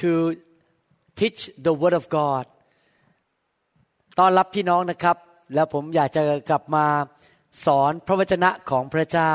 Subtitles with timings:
[0.00, 0.10] to
[1.18, 2.44] teach the Word of God
[4.18, 5.16] ต้อนรับพี่น้องนะครับ
[5.54, 6.86] แล้วผมอยากจะกลับมา
[7.66, 9.34] สอนพระวจนะของพระเจ้า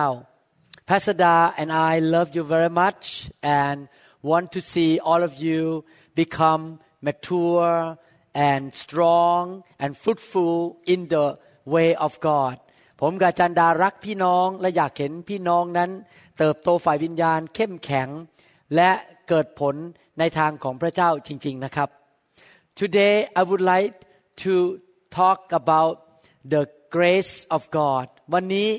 [0.87, 3.05] Pastor Da and I love you very much
[3.61, 3.77] and
[4.29, 5.61] want to see all of you
[6.21, 6.63] become
[7.07, 7.75] mature
[8.49, 9.43] and strong
[9.81, 10.55] and fruitful
[10.93, 11.25] in the
[11.73, 12.55] way of God
[13.01, 15.89] ผมกาจารย์ดารักพี่น้องและอยากเห็นพี่น้องนั้น
[16.37, 18.09] เติบโตฝ่ายวิญญาณเข้มแข็ง
[18.75, 18.91] และ
[19.29, 19.75] เกิดผล
[20.19, 21.89] ในทางของพระเจ้าจริง ๆนะครับ
[22.79, 23.95] Today I would like
[24.43, 24.53] to
[25.19, 25.93] talk about
[26.53, 26.63] the
[26.95, 28.69] grace of God วันนี้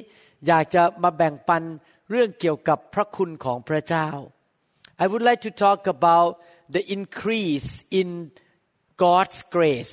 [0.47, 1.63] อยากจะมาแบ่งปัน
[2.11, 4.09] เรื่องเกี่ยวกับพระคุณของพระเจ้า
[5.03, 6.31] I would like to talk about
[6.75, 8.09] the increase in
[9.05, 9.93] God's grace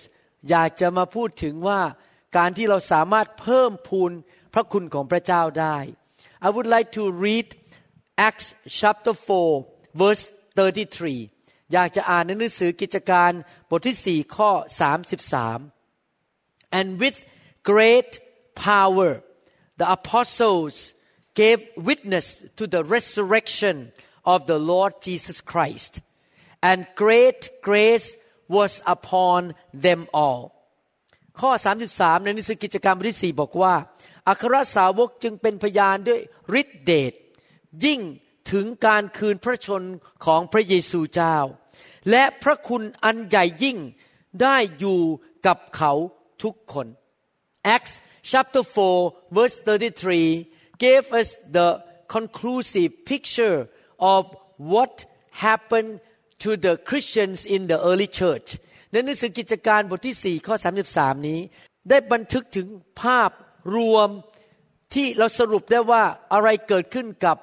[0.49, 1.81] อยากจะมาพูดถึงว่า
[2.37, 4.11] การที่เราสามารถเพิ่มพูน
[4.53, 5.77] พระคุณของพระเจ้าได้
[6.47, 7.47] I would like to read
[8.27, 8.47] Acts
[8.79, 9.13] chapter
[9.57, 10.23] 4 verse
[10.57, 11.34] 33
[11.73, 13.31] อยากจะอ่านในหนังสือกิจการ
[13.69, 14.51] บทที่4ข้อ
[15.59, 17.17] 33 and with
[17.71, 18.11] great
[18.69, 19.11] power
[19.79, 20.75] the apostles
[21.41, 22.27] gave witness
[22.57, 23.75] to the resurrection
[24.33, 25.93] of the Lord Jesus Christ
[26.69, 28.07] and great grace
[28.55, 29.41] was upon
[29.85, 30.43] them all
[31.39, 31.51] ข้อ
[31.87, 33.73] 33 ในหนังสือกิจการบทที่ 4 บอกว่า
[34.27, 36.21] อัครสาวกจึงเป็นพยานด้วย
[36.61, 37.13] ฤทธิเดช
[37.85, 38.01] ยิ่ง
[38.51, 39.83] ถึงการคืนพระชน
[40.25, 41.37] ของพระเยซูเจ้า
[42.09, 43.77] และพระคุณอันใหญ่ยิ่ง
[44.41, 45.01] ได้อยู่
[45.47, 45.91] กับเขา
[46.43, 46.87] ทุกคน
[47.75, 47.93] Acts
[48.31, 48.63] chapter
[48.97, 51.67] 4 verse 33 gave us the
[52.15, 53.59] conclusive picture
[54.13, 54.23] of
[54.71, 54.93] what
[55.45, 55.93] happened
[56.43, 58.49] to the Christians in the early church
[58.91, 60.55] ในหนังสือกิจการบทที่ 4 ข้อ
[60.91, 61.39] 33 นี้
[61.89, 62.67] ได้บันทึกถึง
[63.01, 63.31] ภาพ
[63.75, 64.09] รวม
[64.93, 66.03] ที่เราสรุปได้ว่า
[66.33, 67.37] อะไรเกิดขึ้นกับ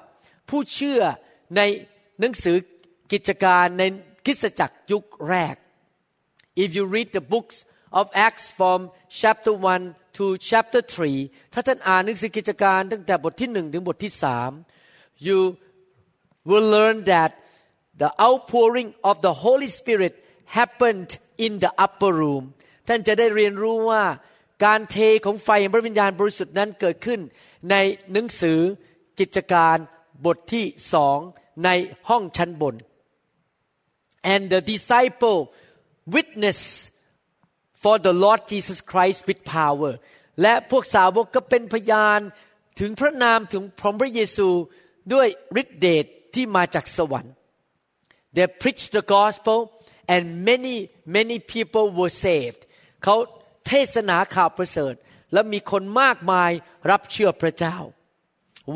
[0.53, 1.01] ผู้เชื่อ
[1.57, 1.61] ใน
[2.19, 2.57] หนังสือ
[3.13, 3.83] กิจการใน
[4.25, 5.55] คริสตจักรยุคแรก
[6.63, 7.57] If you read the books
[7.99, 8.79] of Acts from
[9.21, 9.53] chapter
[9.85, 10.81] 1 to chapter
[11.17, 14.51] 3 ถ้าท่านอ่านหนังสือกิจการตั้งแต่บทที่หนึ่งถึงบทที่สาม
[15.25, 15.39] you
[16.49, 17.31] will learn that
[18.01, 20.13] the outpouring of the Holy Spirit
[20.57, 21.09] happened
[21.45, 22.43] in the upper room
[22.87, 24.03] ท่านจะได้เรียนรู้ว่า
[24.65, 27.19] การเทของไฟแห่งพระวิญญาณบริสุทธิ์นั้นเกิดขึ้น
[27.71, 27.75] ใน
[28.13, 28.59] หนังสือ
[29.19, 29.77] กิจการ
[30.25, 31.17] บทที่สอง
[31.65, 31.69] ใน
[32.09, 32.75] ห้องชั้นบน
[34.33, 35.39] and the disciple
[36.15, 36.59] witness
[37.83, 39.93] for the Lord Jesus Christ with power
[40.41, 42.19] และพวกสาวกก็เป็นพยาน
[42.79, 43.63] ถึงพระนามถึง
[43.99, 44.49] พระเยซู
[45.13, 45.27] ด้วย
[45.61, 47.33] ฤทธิเดชที่มาจากสวรรค์
[48.35, 49.59] they preached the gospel
[50.13, 50.75] and many
[51.17, 52.61] many people were saved
[53.03, 53.15] เขา
[53.67, 54.93] เทศนาข่าวประเสริฐ
[55.33, 56.51] และมีคนมากมาย
[56.89, 57.77] รับเชื่อพระเจ้า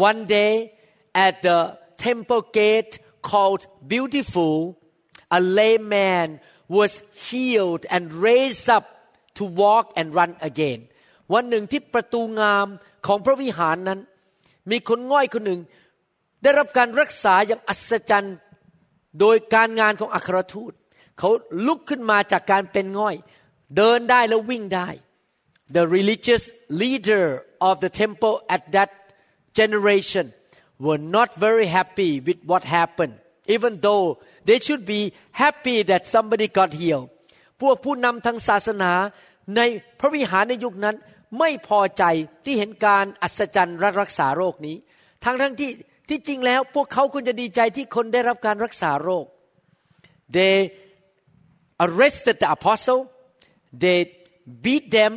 [0.09, 0.53] one day
[1.25, 1.59] at the
[2.05, 2.94] temple gate
[3.29, 3.61] called
[3.94, 4.55] beautiful
[5.38, 6.28] a lame man
[6.78, 6.91] was
[7.25, 8.85] healed and raised up
[9.38, 10.79] to walk and run again
[11.33, 12.67] วันหนึ่งที่ประตูงาม
[13.05, 14.00] ของพระวิหารนั้น
[14.72, 15.61] มีคนง่อยคนหนึ่ง
[16.44, 18.38] ได้รับการรักษาอย่างอัศจรรย์
[19.19, 20.73] โดยการงานของอัครทูต
[21.19, 21.29] เขา
[21.67, 23.16] ลุกขึ้นมาจากการเป็นง่อย
[23.78, 24.89] เดินได้แล้ววิ่งได้
[25.78, 26.44] The religious
[26.81, 27.25] leader
[27.67, 28.91] of the temple at that
[29.59, 30.25] generation
[30.84, 33.15] were not very happy with what happened
[33.55, 34.05] even though
[34.49, 35.00] they should be
[35.43, 37.09] happy that somebody got healed
[37.60, 38.93] พวกผู้นำทางศาสนา
[39.56, 39.60] ใน
[40.00, 40.97] พระวิหารในยุคนั้น
[41.38, 42.05] ไม่พอใจ
[42.44, 44.77] ที่เห็นการอัศจรรย์รักษาโรคนี้
[45.25, 45.71] ทั้งทั้งที่
[46.09, 49.27] ที่จริงแล้วพวกเขาควรจะดีใจที่คนได้รับการรักษาโรค
[50.37, 50.56] they
[51.84, 53.01] arrested the apostle
[53.83, 53.98] they
[54.65, 55.13] beat them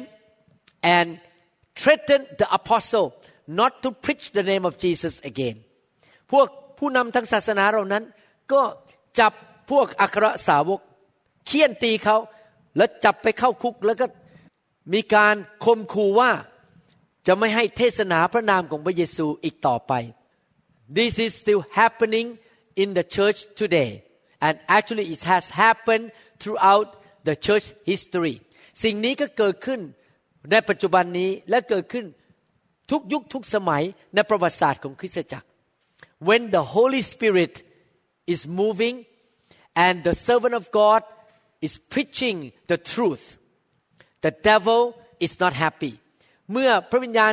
[0.96, 1.07] and
[1.80, 3.07] threatened the apostle
[3.61, 5.57] Not to preach the name of Jesus again
[6.33, 6.49] พวก
[6.79, 8.05] ผู้นำทางศาสนาเหล่านั้น
[8.53, 8.63] ก็
[9.19, 9.33] จับ
[9.71, 10.81] พวกอัครสาวก
[11.47, 12.17] เคี่ยนตีเขา
[12.77, 14.07] แล้วจับไปเข้าคุกแล้วก็
[14.93, 16.31] มีการคมคูว่า
[17.27, 19.93] จะไม่ให้เทศนาพระนามของพระเยซูอีกต่อไป
[20.99, 22.29] This is still happening
[22.83, 23.91] in the church today
[24.47, 26.07] and actually it has happened
[26.41, 26.89] throughout
[27.27, 28.37] the church history
[28.83, 29.81] สิ่งนี้ก็เกิดขึ้น
[30.51, 32.07] ในปัจจุบันนี้และเกิดขึ้น
[32.91, 33.83] ทุกยุคทุกสมัย
[34.15, 35.47] ในประวัติศาสตร์ของคริสตจักร
[36.29, 37.55] When the Holy Spirit
[38.35, 38.97] is moving
[39.85, 41.01] and the servant of God
[41.67, 42.37] is preaching
[42.71, 43.25] the truth
[44.27, 44.81] the devil
[45.27, 45.93] is not happy
[46.53, 47.33] เมื่อพระวิญญาณ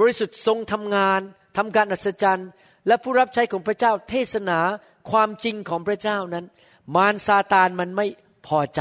[0.00, 1.20] บริสุทธิ์ทรงทำงาน
[1.56, 2.50] ทำการอัศจรรย์
[2.86, 4.58] และผู้รับใช้ของพระเจ้าเทศนา
[5.10, 6.44] ความจริงของพระเจ้านั้น
[6.94, 8.06] มารซาตานมันไม่
[8.46, 8.80] พอใจ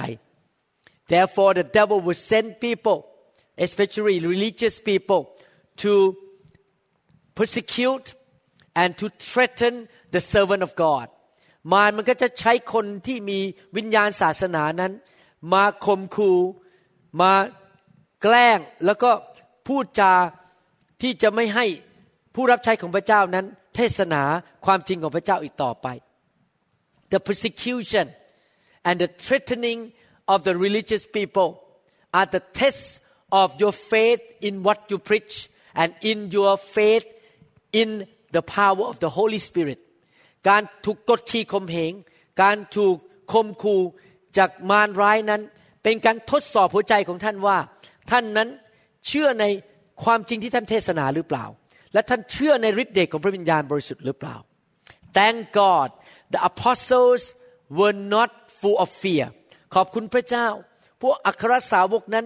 [1.12, 3.00] therefore the devil will send people
[3.66, 5.22] especially religious people
[5.84, 5.94] to
[7.38, 8.08] persecute
[8.82, 9.74] and to threaten
[10.14, 11.08] the servant of God
[11.72, 13.40] มารมันก็จะใช้คนที่มี
[13.78, 14.92] วิญญาณศาสนานั้น
[15.54, 16.40] มาข่มขู่
[17.22, 17.32] มา
[18.22, 19.12] แกล้งแล้วก็
[19.68, 20.14] พูดจา
[21.02, 21.66] ที่จะไม่ให้
[22.36, 23.46] ผู้รับใช้ของพระเจ้านั้น
[23.76, 24.24] เทศนา
[24.66, 25.88] ความจริงของพระเจ้าอีกต่อไป
[27.12, 28.06] the persecution
[28.88, 29.80] and the threatening
[30.34, 31.50] of the religious people
[32.18, 32.90] are the tests
[33.42, 35.36] of your faith in what you preach
[35.82, 37.06] and in your faith
[37.82, 37.90] in
[38.36, 39.80] the power of the Holy Spirit
[40.50, 41.94] การถูกกดขี่ข่มเหง
[42.42, 42.96] การถูก
[43.32, 43.78] คมคู
[44.38, 45.42] จากมารร้ายนั้น
[45.84, 47.58] เป็นการทดสอบหัวใจของท่านว่า
[48.12, 48.50] ท่านนั้น
[49.08, 49.46] เชื่อใน
[50.04, 51.46] ความจริงที่ท่านเทศนาหรือเปล่า
[51.94, 54.36] และท่านเชื่อในฤทธิ์เดชของพระวิญญาณบริสุทธิ์หรือเปล่า
[55.18, 55.88] Thank God
[56.34, 57.24] the apostles
[57.78, 58.30] were not
[58.60, 59.28] full of fear
[59.76, 60.48] ขอบคุณพระเจ้า
[61.02, 62.26] พวกอัครสาวกนั้น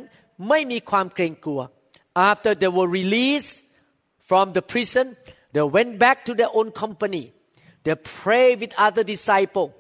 [0.50, 1.62] ไม่มีความเกรงกลัว
[2.31, 3.55] after they were released
[4.29, 5.07] from the prison
[5.55, 7.25] they went back to their own company
[7.85, 9.71] they pray with other disciples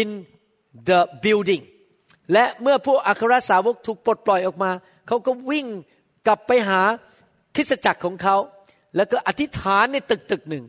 [0.00, 0.08] in
[0.88, 1.62] the building
[2.32, 4.70] และเมื่อพวกอัครสาวกถูกปลดปล่อยออกมา
[5.06, 5.66] เขาก็วิ่ง
[6.26, 6.80] กลับไปหา
[7.54, 8.36] คริสตจักรของเขา
[8.96, 10.64] แล้วก็อธิษฐานในตึกตึกหนึ่ง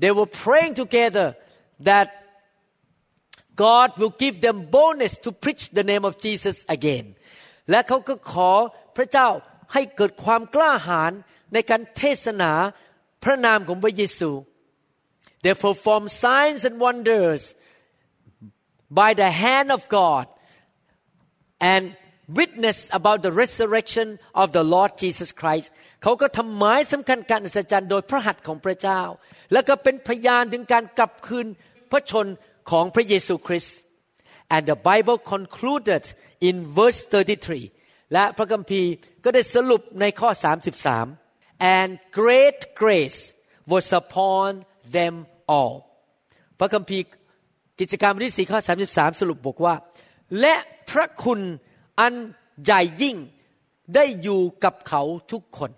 [0.00, 1.26] they were praying together
[1.88, 2.06] that
[3.64, 7.06] God will give them bonus to preach the name of Jesus again
[7.70, 8.50] และเขาก็ขอ
[8.96, 9.28] พระเจ้า
[9.73, 11.11] ให้เกิดความกล้าหาญ
[11.53, 12.51] ในการเทศนา
[13.23, 14.31] พระนามของพระเยซู
[15.43, 17.41] they perform signs and wonders
[18.99, 20.25] by the hand of God
[21.73, 21.83] and
[22.39, 24.07] witness about the resurrection
[24.41, 25.67] of the Lord Jesus Christ
[26.03, 29.01] เขาก็ทำหมายสำคัญการอัศจรรย์โดยพระหัตถ์ของพระเจ้า
[29.53, 31.47] แล้วก็เป็นพยานถึงการกลับคืน
[31.91, 32.27] พระชน
[32.71, 33.77] ของพระเยซูคริสต์
[34.55, 36.03] and the Bible concluded
[36.47, 38.91] in verse 33 และพระคัมภีร์
[39.23, 40.29] ก็ได้สรุปในข้อ
[41.01, 43.19] 33 and great grace
[43.71, 44.49] was upon
[44.97, 45.15] them
[45.55, 45.75] all
[46.59, 47.03] พระคัมภีร์
[47.79, 48.59] กิจการบทที่4ข้อ
[48.89, 49.75] 33 สรุปบอกว่า
[50.39, 50.55] และ
[50.89, 51.39] พระคุณ
[51.99, 52.13] อัน
[52.63, 53.17] ใหญ่ยิ่ง
[53.95, 55.01] ได้อยู่กับเขา
[55.31, 55.71] ทุกคน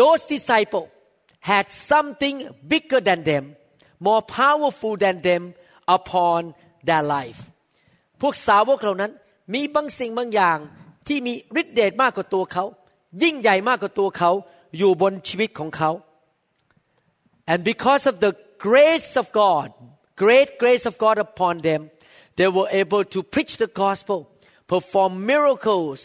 [0.00, 0.88] Those disciples
[1.50, 2.36] had something
[2.70, 3.44] bigger than them
[4.06, 5.42] more powerful than them
[5.96, 6.40] upon
[6.88, 7.40] their life
[8.20, 9.12] พวกสาวกเหล่านั้น
[9.52, 10.58] มีบางสิ่งบางอย่าง
[11.06, 12.64] ที่มีฤทธิเดชมากกว่าตัวเขา
[13.22, 14.30] ยิ่งใหญ่มากกว่าตัวเขา
[14.78, 15.90] อยู่บนชีวิตของเขา
[17.52, 18.32] and because of the
[18.66, 19.68] grace of God
[20.22, 21.82] great grace of God upon them
[22.36, 24.18] they were able to preach the gospel
[24.72, 25.98] perform miracles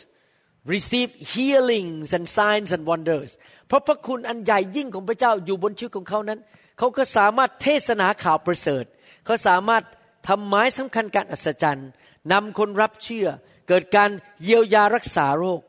[0.74, 3.32] receive healings and signs and wonders
[3.68, 6.40] เพราะพระคุณอันใหญ่ยิ่งของพระเจ้าอยู่บนชีวิตของเขานั้น
[6.78, 8.86] เขาก็สามารถเทศนาข่าวประเสริฐ
[9.26, 9.84] เขาสามารถ
[10.28, 11.90] ทำหมายสำคัญการอัศจรรย์
[12.32, 13.28] นำคนรับเชื่อ
[13.68, 14.10] เกิดการ
[14.44, 15.62] เยียวยารักษาโรค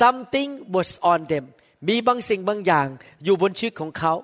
[0.00, 1.44] something was on them
[1.88, 2.88] มีบางสิ่งบางอย่าง
[3.24, 4.14] อยู่บนชีวิตของเขา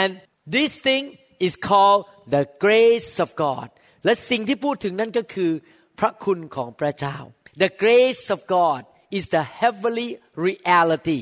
[0.00, 0.10] and
[0.54, 1.04] this thing
[1.46, 2.00] is called
[2.34, 3.68] the grace of God
[4.04, 5.50] และสิ่งที่พูดถึงนั้นก็คือ
[5.98, 7.16] พระคุณของพระเจ้า
[7.62, 8.80] the grace of God
[9.18, 10.10] is the heavenly
[10.46, 11.20] reality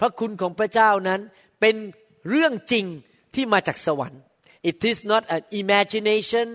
[0.00, 1.20] พระคุณของพระเจ้านั้น
[1.60, 1.76] เป็น
[2.28, 2.86] เรื่องจริง
[3.34, 4.22] ที่มาจากสวรรค์
[4.70, 6.48] it is not an imagination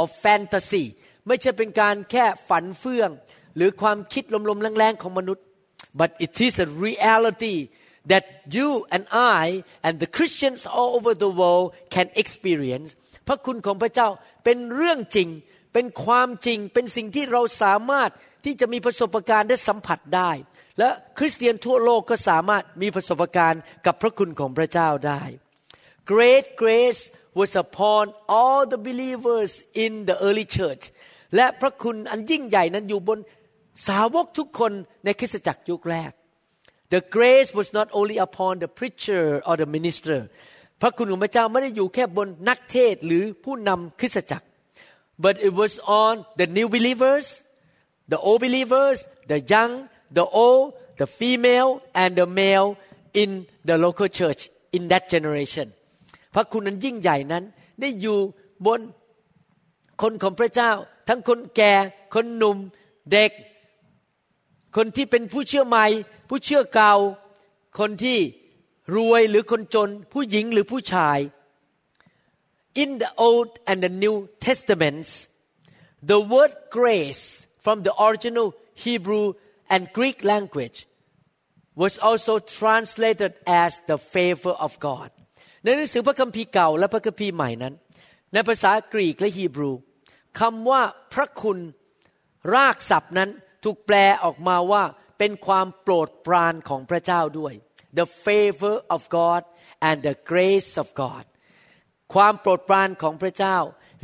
[0.00, 0.84] of fantasy
[1.26, 3.10] ไม่ใช่เป็นการแค่ฝันเฟื่อง
[3.56, 5.44] หรือความคิดลมๆแรงๆของมนุษย์
[6.00, 7.56] but it is a reality
[8.12, 8.24] that
[8.56, 9.04] you and
[9.40, 9.44] I
[9.86, 12.88] and the Christians all over the world can experience
[13.26, 14.08] พระคุณของพระเจ้า
[14.44, 15.28] เป็นเรื่องจริง
[15.74, 18.10] เป็นความจริง เป็นสิ่งที่เราสามารถ
[18.44, 20.30] ที่จะมีประสบการณ์ได้สัมผัสได้
[20.78, 25.22] และคริสเตียนทั่วโลกก็สามารถมีประสบการณ์กับพระคุณของพระเจ้าได้
[26.12, 27.02] Great grace
[27.40, 28.04] was upon
[28.36, 29.50] all the believers
[29.84, 30.84] in the early church
[31.36, 33.18] และพระคุณอันยิ่งใหญ่นั้นอยู่บน
[33.88, 34.72] สาวกทุกคน
[35.04, 36.12] ในคริสตจักรยุคแรก
[36.94, 40.18] The grace was not only upon the preacher or the minister
[40.80, 44.46] พระคุณของพระเจ้าไม่ได้อยู่แค่บนนักเทศหรือผู้นำคริสตจักร
[45.24, 45.72] but it was
[46.02, 47.26] on the new believers
[48.12, 48.98] the old believers
[49.32, 49.72] the young
[50.18, 50.64] the old
[51.00, 51.70] the female
[52.02, 52.68] and the male
[53.22, 53.30] in
[53.68, 54.40] the local church
[54.76, 55.66] in that generation
[56.34, 57.44] พระคุณนั้นยิ่งใหญ่นั้น
[57.80, 58.18] ได้อยู่
[58.66, 58.80] บน
[60.02, 60.70] คนของพระเจ้า
[61.08, 61.72] ทั้งคนแก่
[62.14, 62.58] คนหนุ่ม
[63.12, 63.32] เด็ก
[64.76, 65.86] คนที่เป็นผู้เชื่อใหม่
[66.28, 66.94] ผู้เชื่อเก่า
[67.78, 68.18] คนที่
[68.96, 71.18] รวยหรือคนจน ผู้หญิงหรือผู้ชาย
[72.82, 75.28] in the Old and the New Testaments,
[76.02, 79.34] the word grace from the original Hebrew
[79.68, 80.86] and Greek language
[81.74, 85.10] was also translated as the favor of God
[85.62, 87.74] ในหนังสือพระคัมภีร์เก่าและพระคัมภีร์ใหม่นั้น
[88.32, 89.72] ในภาษากรีกและฮีบรู
[90.38, 90.82] คำว่า
[91.12, 91.58] พระคุณ
[92.54, 93.30] รากศัพท์นั้น
[93.64, 94.84] ถูกแปลออกมาว่า
[95.18, 97.54] เป็นความโปรดปรานของพระเจ้าด้วย
[97.98, 99.42] the favor of God
[99.88, 101.24] and the grace of God
[102.14, 103.56] ความโปรดปรานของพระเจ้า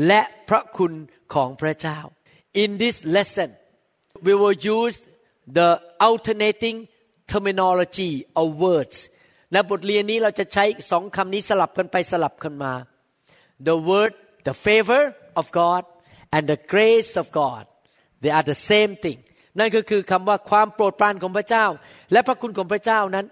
[0.06, 0.92] และพระคุณ
[1.34, 1.98] ของพระเจ้า
[2.62, 3.50] in this lesson
[4.26, 4.96] we will use
[5.58, 5.70] the
[6.08, 6.76] alternating
[7.32, 8.96] terminology of words
[9.52, 12.72] ในบทเรียนนี้เราจะใช้สองคำนี้สลับกันไปสลับกันมา
[13.68, 14.12] the word
[14.48, 15.02] the favor
[15.40, 15.82] of God
[16.34, 17.64] and the grace of God
[18.22, 19.18] they are the same thing
[19.58, 21.66] นั่นก็คือคำว่าความโปรดปรานของพระเจ้า
[22.12, 23.26] และพระคุณของพระเจ้านั้น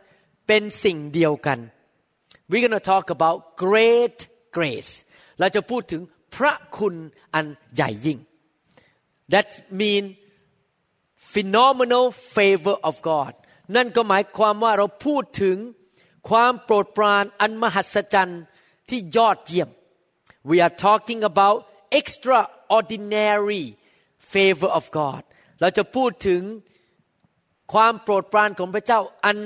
[0.47, 1.59] เป็นสิ่งเดียวกัน
[2.51, 3.37] we're gonna talk about
[3.67, 4.19] great
[4.57, 4.93] grace
[5.39, 6.03] เราจะพูดถึง
[6.37, 6.95] พระคุณ
[7.35, 8.19] อันใหญ่ยิ่ง
[9.33, 9.49] that
[9.81, 10.05] mean
[11.33, 13.33] phenomenal favor of God
[13.77, 15.57] นั่นก็หมายความว่าเราพูดถึง
[16.29, 18.43] ความโปรดปรานอันมหัศจรรย์
[18.89, 19.71] ที่ยอดเยี่ยม
[20.51, 21.59] we are talking about
[21.99, 23.65] extraordinary
[24.33, 25.23] favor of God
[25.61, 26.43] เราจะพูดถึง
[27.73, 29.39] ความโปรดปรานของพระเจ้าอัน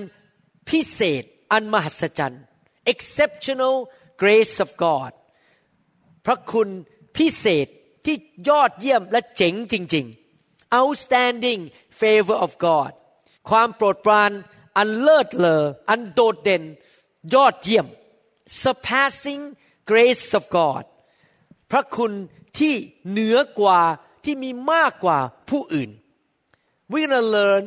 [0.71, 2.43] พิเศษ อันมหัศจรรย์
[2.93, 3.77] exceptional
[4.23, 5.13] grace of God
[6.27, 6.69] พระคุณ
[7.17, 7.67] พิเศษ
[8.05, 8.17] ที่
[8.49, 10.07] ยอดเยี่ยมและเจ๋งจริง
[10.41, 11.61] ๆ outstanding
[12.01, 12.91] favor of God
[13.51, 14.31] ความโปรดปราน
[14.77, 16.63] อันเลิศเลออันโดดเด่น
[17.35, 17.87] ยอดเยี่ยม
[18.63, 19.43] surpassing
[19.91, 20.85] grace of God
[21.71, 22.13] พระคุณ
[22.59, 22.75] ที่
[23.11, 23.81] เหนือกว่า
[24.25, 25.19] ที่มีมากกว่า
[25.51, 25.91] ผู้อื่น
[26.91, 27.63] we're gonna learn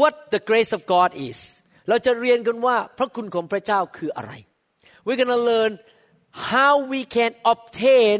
[0.00, 1.38] what the grace of God is
[1.88, 4.32] เราจะเรียนกันว่าพระคุณของพระเจ้าคืออะไร
[5.04, 5.72] we're gonna learn
[6.52, 8.18] how we can obtain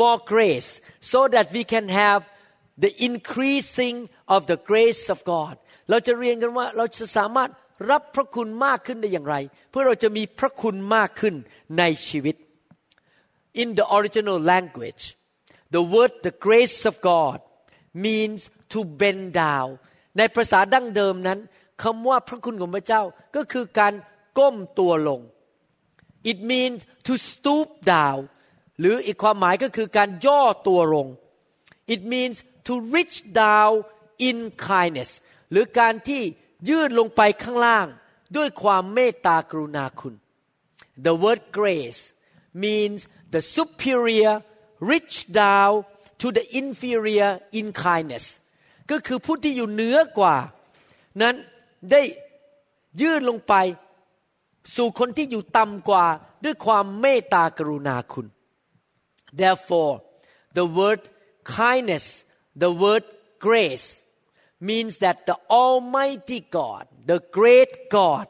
[0.00, 0.70] more grace
[1.12, 2.20] so that we can have
[2.84, 3.96] the increasing
[4.34, 5.54] of the grace of God
[5.90, 7.50] เราจะเรียนกันว่าเราจะสามารถ
[7.90, 9.36] รับพระคุณมากขึ้นได้อย่างไร
[9.70, 11.34] เพื่อเราจะมีพระคุณมากขึ้น
[11.78, 12.36] ในชีวิต
[13.62, 15.02] in the original language
[15.74, 17.38] the word the grace of God
[18.06, 18.40] means
[18.72, 19.68] to bend down
[20.18, 21.38] ในภาษาดั้งเดิมนั้น
[21.82, 23.02] คำว่าพระคุณของพระเจ้า
[23.36, 23.94] ก็คือการ
[24.38, 25.20] ก้มตัวลง
[26.30, 28.20] it means to stoop down
[28.80, 31.06] หรืออีกความหมายก็คือการย่อตัวลง
[31.94, 32.36] it means
[32.68, 33.74] to reach down
[34.28, 34.36] in
[34.68, 35.10] kindness
[35.50, 36.22] หรือการที่
[36.68, 37.86] ยื่นลงไปข้างล่าง
[38.36, 40.14] ด้วยความเมตตากรุณาคุณ
[41.06, 42.02] the word grace
[42.64, 43.00] means
[43.34, 44.34] the superior
[44.90, 45.84] reach down
[46.22, 48.26] to the inferior in kindness
[48.90, 50.36] ก็คือผู้ที่อยู่เหนือกว่า
[51.22, 51.34] นั้น
[51.90, 52.02] ได้
[53.00, 53.54] ยื่นลงไป
[54.76, 56.06] สู่คนที่อยู่ต่ำกว่า
[56.44, 58.26] ด้วยความเมตตากรุณาคุณ
[59.40, 59.94] therefore
[60.58, 61.00] the word
[61.58, 62.06] kindness
[62.62, 63.04] the word
[63.46, 63.88] grace
[64.68, 68.26] means that the almighty God the great God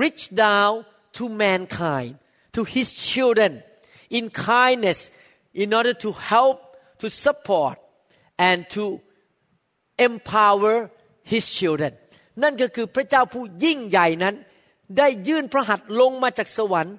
[0.00, 0.72] reached down
[1.16, 2.12] to mankind
[2.54, 3.52] to his children
[4.18, 5.10] in kindness
[5.62, 6.58] in order to help
[7.00, 7.76] to support
[8.48, 8.84] and to
[10.08, 10.74] empower
[11.32, 11.92] his children
[12.42, 14.34] นั่นก็คือพระเจ้าผู้ยิ่งใหญ่นั้น
[14.98, 16.96] ได้ยื่นพระหัตถ์ลงมาจากสวรรค์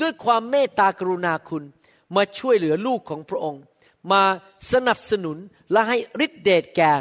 [0.00, 1.64] ด้วยความเมตตากรุณาคุณ
[2.16, 3.62] มาช่วยเหลือลูกของพระองค์
[4.12, 4.22] มา
[4.72, 5.36] สนับสนุน
[5.72, 6.92] และให้ฤทธิเดชแก่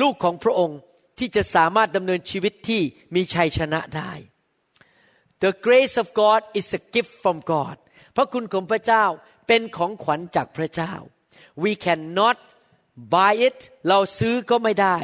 [0.00, 0.78] ลูกของพระองค์
[1.18, 2.82] ที่จะสามารถดำเนินชีวิตที่
[3.14, 4.12] มีชัยชนะได้
[5.44, 7.76] The grace of God is a gift from God
[8.20, 9.04] พระคุณของพระเจ้า
[9.46, 10.92] เป็นของขวัญจากพระเจ้า
[11.62, 12.38] we cannot
[13.14, 13.58] buy it
[13.88, 14.96] เราซื้อก็ไม่ได้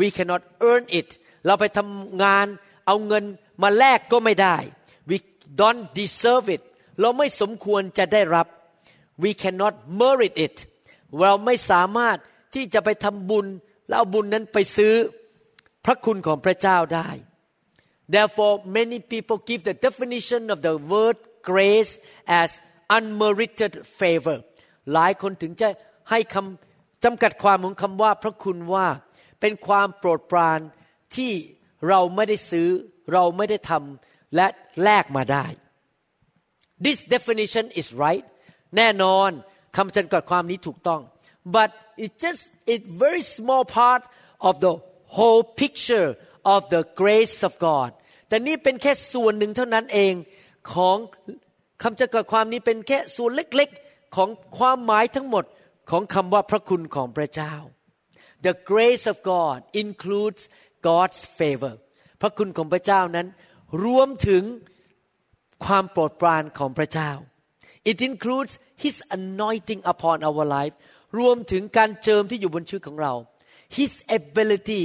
[0.00, 1.08] we cannot earn it
[1.46, 2.46] เราไปทำงาน
[2.86, 3.24] เอาเงิน
[3.62, 4.56] มาแลกก็ไม่ได้
[5.10, 5.16] we
[5.60, 6.62] don't deserve it
[7.00, 8.46] เราไม่สมควรจะได้รับ
[9.22, 10.56] we cannot merit it
[11.20, 12.18] เราไม่สามารถ
[12.54, 13.46] ที่จะไปทำบุญ
[13.86, 14.94] แล้วเอาบุญนั้นไปซื้อ
[15.84, 17.10] พระคุณของพระเจ้าได้
[18.14, 21.18] Therefore many people give the definition of the word
[21.50, 21.92] grace
[22.40, 22.50] as
[22.96, 24.38] unmerited favor
[24.92, 25.68] หลายคนถึงจะ
[26.10, 28.88] ให้คำจำกัดความของคำว่าพระคุณว่า
[29.40, 30.60] เป็นความโปรดปราน
[31.16, 31.32] ที่
[31.88, 32.68] เราไม่ได้ซื้อ
[33.12, 34.46] เราไม่ได้ทำและ
[34.82, 35.46] แลกมาได้
[36.86, 38.24] This definition is right
[38.76, 39.30] แน่นอน
[39.76, 41.00] คำจำกัดความนี้ถูกต้อง
[41.56, 41.70] but
[42.02, 42.42] it's just
[42.74, 44.02] a very small part
[44.48, 44.72] of the
[45.16, 46.08] whole picture
[46.54, 47.90] of the grace of God
[48.28, 50.14] แต่นี่เป็นแค่ส่วนหนึ่งเท่านั้นเอง
[50.72, 50.96] ของ
[51.82, 54.28] คำจำกัดความนี้เป็นแค่ส่วนเล็กๆของ
[54.58, 55.44] ความหมายทั้งหมด
[55.90, 57.54] ของคำว่าพระคุณของพระเจ้า
[58.46, 60.42] The grace of God includes
[60.88, 61.74] God's favor
[62.20, 63.26] พระคุณของพระเจ้านั้น
[63.84, 64.42] รวมถึง
[65.64, 67.10] ความโปรดปรานของพระเจ้า
[67.90, 68.52] It includes
[68.84, 70.74] His anointing upon our life
[71.18, 73.12] รวมถึงการเจิมที่อยู่บนชีวิตของเรา
[73.78, 74.84] His ability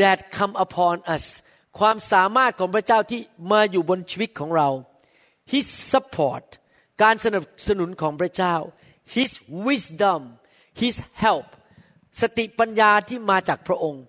[0.00, 1.24] that come upon us
[1.78, 3.20] ความสามารถของพระเจ้าที่
[3.52, 4.68] มาอยู่บนชีวิตของเรา
[5.52, 6.44] His support
[7.02, 8.54] การสนับสนุนของพระเจ้า
[9.16, 9.30] His
[9.66, 10.20] wisdom
[10.82, 11.46] His help
[12.20, 14.02] สติปัญญาที่มาจากพระองค์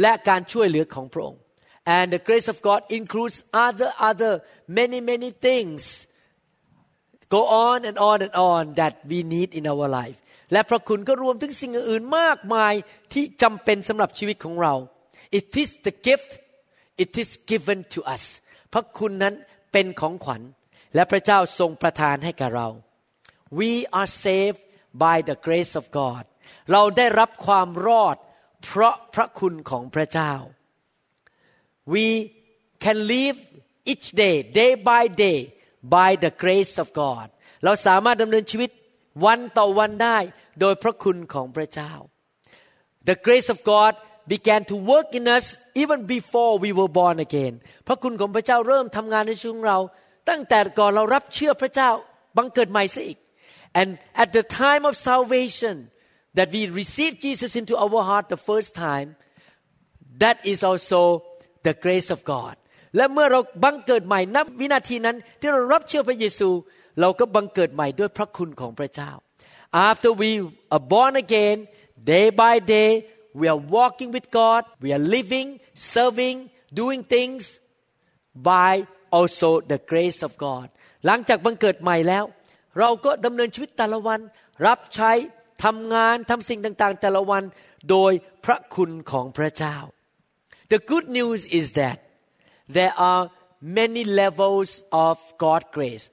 [0.00, 1.40] และการช่วยเหลือของพระองค์
[1.96, 4.32] and the grace of God includes other other
[4.78, 5.80] many many things
[7.34, 10.18] go on and on and on that we need in our life
[10.52, 12.74] และพระคุณก็รวมถึงสิ่งอื่นมากมาย
[13.12, 14.74] ที่จำเป็นสำหรับชีวิตของเรา
[15.38, 16.30] it is the gift
[17.02, 18.24] it is given to us
[18.72, 19.34] พระคุณนั้น
[19.72, 20.42] เป็นของขวัญ
[20.94, 22.68] และพระเจ้าทรงประทานให้กับเรา
[23.58, 24.60] we are saved
[25.04, 26.24] by the grace of God
[26.72, 28.16] เราได้รับความรอด
[28.64, 30.32] เพราะพระคุณของพระเจ้า
[31.94, 32.06] we
[32.84, 33.38] can live
[33.92, 35.38] each day day by day
[35.96, 37.26] by the grace of God
[37.64, 38.70] เราสามารถดำเนินชีวิต
[39.24, 40.18] วันต่อวันได้
[40.60, 41.92] โดยพระคุณของพระเจ้า
[43.08, 43.92] The grace of God
[44.33, 45.45] began to work in us
[45.81, 47.53] even before we were born again
[47.87, 49.79] พระคุณของพระเจ้าเริ่มทำงานในชีวิตของเรา
[50.29, 51.89] ตั้งแต่ก่อนเรารับเชื่อพระเจ้า
[52.37, 53.19] บังเกิดใหม่ซะอีก
[53.79, 53.89] and
[54.23, 55.75] at the time of salvation
[56.37, 59.09] that we receive Jesus into our heart the first time
[60.23, 61.01] that is also
[61.67, 62.55] the grace of God
[62.95, 66.49] และเมื่อเราบังเกิดใหม่นับวินาทีนั้น ที่เรารับเชื่อพระเยซู
[67.01, 69.11] เราก็บังเกิดใหม่ด้วยพระคุณของพระเจ้า
[69.87, 70.31] after we
[70.75, 71.57] are born again
[72.11, 72.91] day by day
[73.40, 75.48] we are walking with God we are living
[75.94, 76.36] serving
[76.80, 77.42] doing things
[78.52, 78.72] by
[79.16, 80.66] also the grace of God
[81.06, 82.24] หลังจากบังเกิดใหม่แล้ว
[82.78, 84.20] เราก็ดำเนินชีวิตแต่ละวัน
[84.66, 85.12] รับใช้
[85.64, 87.42] ทำงานทำสิ่งต่างๆ แต่ละวัน
[87.90, 88.12] โดย
[88.44, 89.76] พระคุณของพระเจ้า
[90.72, 91.96] The good news is that
[92.76, 93.22] there are
[93.78, 94.70] many levels
[95.06, 96.04] of God grace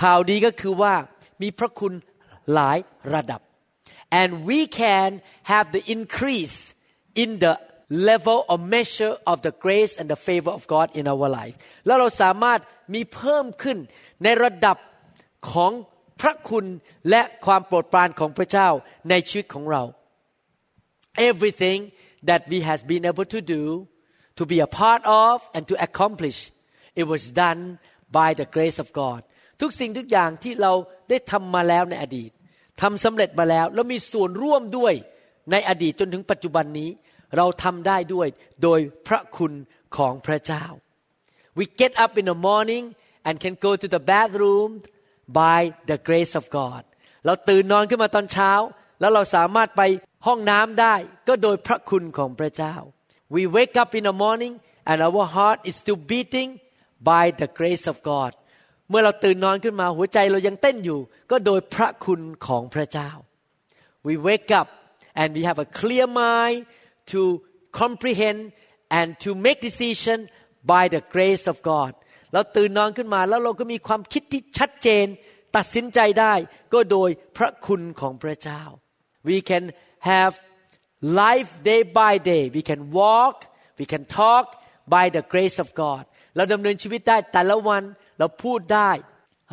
[0.00, 0.94] ข่าวดีก็คือว่า
[1.42, 1.92] มีพระคุณ
[2.52, 2.78] หลาย
[3.14, 3.40] ระดับ
[4.19, 5.09] and we can
[5.51, 6.57] have the increase
[7.23, 7.53] in the
[8.09, 12.59] level or measure of the grace and the favor of God in our life แล้วเราสามารถ
[12.93, 13.77] มีเพิ่มขึ้น
[14.23, 14.77] ในระดับ
[15.51, 15.71] ของ
[16.21, 16.65] พระคุณ
[17.09, 18.69] และความโปรดปรานของพระเจ้า
[19.09, 19.83] ในชีวิตของเรา
[21.29, 21.79] everything
[22.29, 23.63] that we has been able to do
[24.37, 26.39] to be a part of and to accomplish
[27.01, 27.61] it was done
[28.17, 29.19] by the grace of God
[29.61, 30.73] ทุกสิ่งทุกอย่างที่เรา
[31.09, 32.31] ได้ทำมาแล้วในอดีต
[32.80, 34.94] ทำสำเร็จมาแล้ว แล้วมีส่วนร่วมด้วย
[35.50, 36.90] ในอดีตจนถึงปัจจุบันนี้
[37.36, 38.28] เราทำได้ด้วย
[38.62, 39.52] โดยพระคุณ
[39.96, 40.64] ของพระเจ้า
[41.58, 42.84] we get up in the morning
[43.26, 44.70] and can go to the bathroom
[45.40, 45.60] by
[45.90, 46.82] the grace of God
[47.26, 48.52] เราตื่นนอนขึ้นมาตอนเช้า
[49.00, 49.82] แล้วเราสามารถไป
[50.26, 50.94] ห้องน้ำได้
[51.28, 52.74] ก็โดยพระคุณของพระเจ้า
[53.34, 54.54] we wake up in the morning
[54.90, 56.50] and our heart is still beating
[57.10, 58.30] by the grace of God
[58.90, 63.10] เมื่อเราตื่นนอนขึ้นมาหัวใจเรายังเต้นอยู่ ก็โดยพระคุณของพระเจ้า
[64.06, 64.68] we wake up
[65.20, 66.58] and we have a clear mind
[67.12, 67.20] to
[67.80, 68.40] comprehend
[68.98, 70.18] and to make decision
[70.72, 71.92] by the grace of God
[72.32, 75.06] เราตื่นนอนขึ้นมาแล้วเราก็มีความคิดที่ชัดเจน
[75.56, 76.34] ตัดสินใจได้
[76.72, 78.62] ก็โดยพระคุณของพระเจ้า
[79.28, 79.64] we can
[80.10, 80.32] have
[81.22, 83.36] life day by day we can walk
[83.80, 84.46] we can talk
[84.94, 86.02] by the grace of God
[86.38, 87.82] เราดำเนินชีวิตได้แต่ละวัน
[88.18, 88.90] เราพูดได้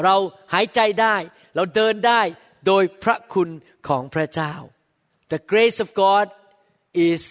[0.04, 0.15] เรา
[0.54, 1.15] หายใจได้
[1.56, 2.21] เราเดินได้
[2.67, 3.50] โดยพระคุณ
[3.88, 4.54] ของพระเจ้า
[5.34, 6.26] the grace of God
[7.10, 7.21] is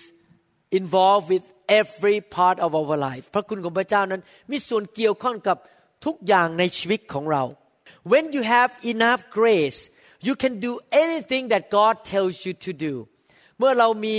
[0.80, 1.44] involved with
[1.80, 5.56] every part of our life พระคุณของพระเจ้านั้นมีส่วนเกี่ยวข้องกับ
[6.04, 7.44] ทุกอย่างในชีวิตของเรา
[8.12, 9.78] when you have enough grace
[10.26, 10.72] you can do
[11.04, 12.94] anything that God tells you to do
[13.58, 14.16] เมื่อเรามี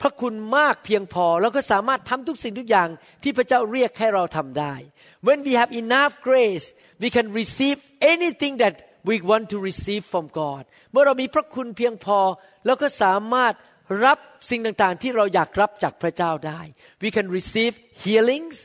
[0.00, 2.88] พระคุณมากเพียงพอเราก็สามารถทำทุกสิ่งทุกอย่าง
[3.22, 4.74] ที่พระเจ้าเรียกให้เราทำได้
[5.26, 6.66] when we have enough grace
[7.02, 7.78] we can receive
[8.14, 8.74] anything that
[9.08, 12.18] we want to receive from God เมื่อเรามีพระคุณเพียงพอ
[12.66, 13.54] เราก็สามารถ
[14.04, 14.18] รับ
[14.50, 16.60] สิ่งต่างๆ ที่เราอยากรับจากพระเจ้าได้
[17.02, 17.72] we can receive
[18.04, 18.56] healings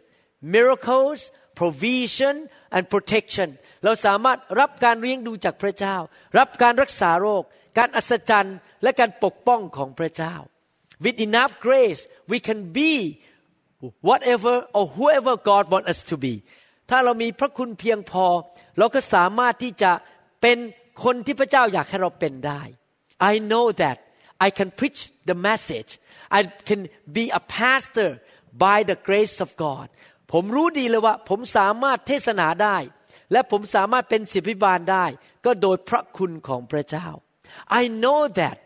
[0.55, 1.21] miracles
[1.59, 2.35] provision
[2.75, 3.49] and protection
[3.83, 5.97] เราสามารถรับการเลี้ยงดูจากพระเจ้า
[6.37, 7.43] รับการรักษาโรค
[7.77, 10.35] การอัศจรรย์ และการปกป้องของพระเจ้า
[11.03, 12.93] with enough grace we can be
[14.09, 16.33] whatever or whoever God want us to be
[16.89, 18.25] ถ้าเรามีพระคุณเพียงพอ
[18.77, 19.91] เราก็สามารถที่จะ
[20.41, 20.57] เป็น
[21.03, 22.61] คนที่พระเจ้าอยากให้เราเป็นได้
[23.31, 23.97] I know that
[24.45, 25.91] I can preach the message
[26.37, 26.81] I can
[27.17, 28.09] be a pastor
[28.65, 29.87] by the grace of God
[30.31, 32.77] ผมรู้ดีเลยว่าผมสามารถเทศนาได้
[33.31, 35.05] และผมสามารถเป็นศิบิบาลได้
[35.45, 37.07] ก็โดยพระคุณของพระเจ้า
[37.81, 38.57] I know that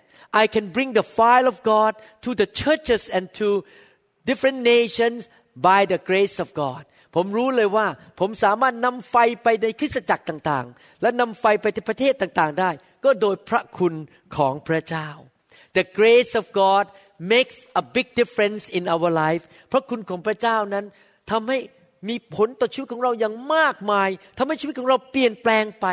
[0.41, 1.91] I can bring the file of God
[2.25, 3.47] to the churches and to
[4.29, 5.19] different nations
[5.67, 6.83] by the grace of God
[7.15, 7.87] ผมรู้เลยว่า
[8.19, 12.69] ผมสามารถนำไฟไปในคริสตจักรต่างๆ และนำไฟไปที่ประเทศต่างๆ ได้
[13.03, 13.93] ก็โดยพระคุณ
[14.35, 15.09] ของพระเจ้า
[15.77, 16.85] The grace of God
[17.33, 20.85] makes a big difference in our life พระคุณของพระเจ้านั้น
[21.31, 21.59] ทำให้
[22.09, 25.87] มีผลต่อชีวิตของเราอย่างมากมายทำให้ชีวิตของเราเปลี่ยนแปลงไป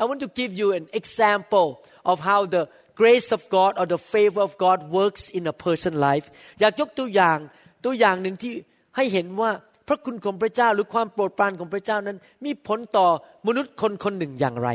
[0.00, 1.68] I want to give you an example
[2.10, 2.62] of how the
[3.00, 6.26] grace of God or the favor of God works in a person's life
[6.60, 7.38] อยากยกตัวอย่าง
[7.84, 8.52] ตัวอย่างหนึ่งที่
[8.96, 9.50] ให้เห็นว่า
[9.88, 13.08] พระคุณของพระเจ้าหรือความโปรดปรานของพระเจ้านั้น มีผลต่อ
[13.46, 14.70] มนุษย์คนคนหนึ่งอย่างไร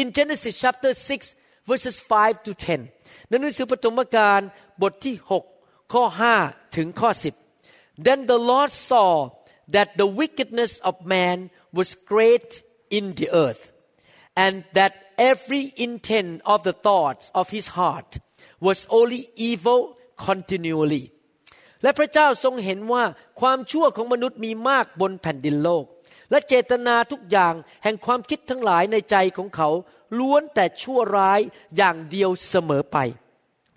[0.00, 0.92] In Genesis chapter
[1.30, 2.50] 6 verses 5 to
[2.90, 4.40] 10ในหนังสือปฐมกาล
[4.82, 5.16] บทที่
[5.54, 6.04] 6 ข้อ
[6.40, 7.10] 5 ถึงข้อ
[7.56, 9.10] 10 Then the Lord saw
[9.74, 11.36] that the wickedness of man
[11.78, 12.48] was great
[12.96, 13.62] in the earth
[14.44, 14.92] and that
[15.31, 18.11] every intent of the thoughts of his heart
[18.67, 19.81] was only evil
[20.27, 21.03] continually
[21.83, 23.03] และพระเจ้าทรงเห็นว่า
[23.41, 25.85] ความชั่วของมนุษย์มีมากบนแผ่นดินโลก
[26.31, 29.69] และเจตนาทุกอย่างแห่งความคิดทั้งหลายในใจของเขา
[30.19, 31.39] ล้วนแต่ชั่วร้าย
[31.77, 32.97] อย่างเดียวเสมอไป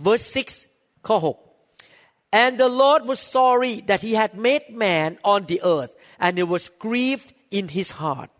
[0.04, 0.26] verse
[0.66, 5.92] 6ข้อ6 and the Lord was sorry that he had made man on the earth
[6.24, 8.30] and he was grieved in his heart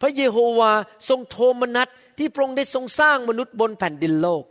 [0.00, 0.72] พระเยโฮวา
[1.08, 4.43] ทรงโทมนัส ที่พระองค์ได้ทรงสร้างมนุษย์บนแผ่นดินโลก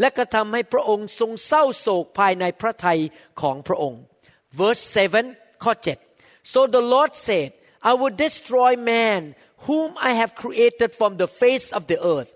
[0.00, 3.00] และกระทำให้พระองค์ทรงเศร้าโศกภายในพระทัย
[3.40, 4.00] ของพระองค์
[4.58, 4.82] verse
[5.22, 5.72] 7ข้อ
[6.12, 7.48] 7 so the Lord said
[7.90, 9.20] I will destroy man
[9.66, 12.30] whom I have created from the face of the earth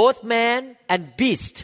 [0.00, 0.60] both man
[0.92, 1.56] and beast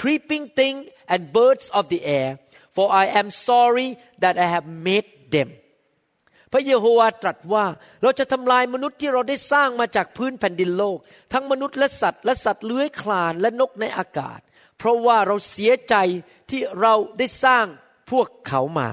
[0.00, 0.76] creeping thing
[1.12, 2.28] and birds of the air
[2.76, 3.90] for I am sorry
[4.22, 5.48] that I have made them
[6.52, 7.66] พระเยโฮวาตรัสว่า
[8.02, 10.98] เราจะทำลายมนุษย์ที่เราได้สร้างมาจากพื้นแผ่นดินโลก
[11.32, 14.40] ทั้งมนุษย์และสัตว์และสัตว์เลื้อยคลานและนกในอากาศ
[14.78, 15.94] เพราะว่าเราเสียใจ
[16.50, 17.66] ที่เราได้สร้าง
[18.10, 18.88] พวกเขามา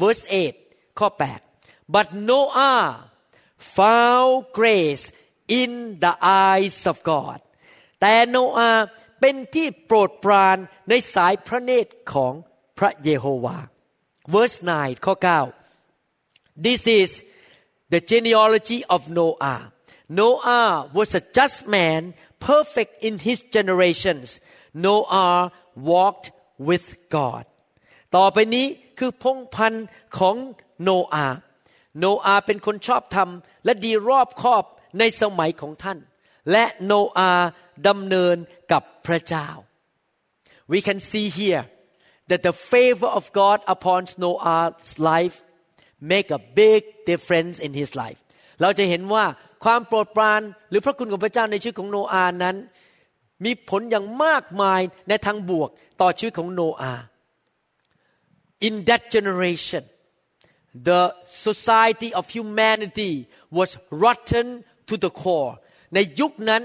[0.00, 0.24] verse
[0.60, 1.08] 8 ข้อ
[1.50, 2.84] 8 but Noah
[3.76, 5.04] found grace
[5.60, 5.70] in
[6.04, 6.14] the
[6.48, 7.38] eyes of God
[8.00, 8.72] แต่โนอา
[9.20, 10.56] เป็นที่โปรดปราน
[10.88, 12.32] ในสายพระเนตรของ
[12.78, 13.58] พระเยโฮวา
[14.34, 15.63] verse 9 ข้อ 9
[16.65, 17.09] this is
[17.93, 19.61] the genealogy of Noah
[20.19, 22.01] Noah was a just man
[22.49, 24.27] perfect in his generations
[24.73, 25.51] Noah
[25.91, 26.27] walked
[26.67, 27.43] with God
[28.15, 28.67] ต่อไปนี้
[28.99, 29.87] คือพงพันธ์
[30.17, 30.35] ของ
[30.83, 31.27] โนอา
[31.99, 33.29] โนอาเป็นคนชอบธรรม
[33.65, 34.63] และดีรอบคอบ
[34.99, 35.99] ในสมัยของท่าน
[36.51, 37.31] และโนอา
[37.87, 38.37] ดำเนิน
[38.71, 39.47] กับพระเจ้า
[40.71, 41.63] we can see here
[42.29, 45.37] that the favor of God upon Noah's life
[46.12, 48.20] make a big difference in his life
[48.60, 49.24] เราจะเห็นว่า
[49.64, 50.40] ความโปรดปราน
[50.70, 52.56] หรือพระคุณของพระเจ้าในชีวิตของโนอานั้น
[53.44, 56.94] มีผลอย่างมากมายในทางบวกต่อชีวิตของโนอา
[58.66, 59.84] In that generation
[60.88, 61.02] the
[61.46, 63.12] society of humanity
[63.56, 63.70] was
[64.04, 64.46] rotten
[64.88, 65.52] to the core
[65.94, 66.62] ในยุคนั้น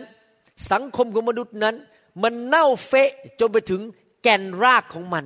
[0.72, 1.76] สังคมของมนุษย์นั้น
[2.24, 3.82] มันเน่าเฟะจนไปถึง
[4.24, 5.26] แก่นรากของมัน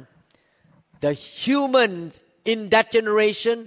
[1.03, 2.11] The humans
[2.51, 3.57] in that generation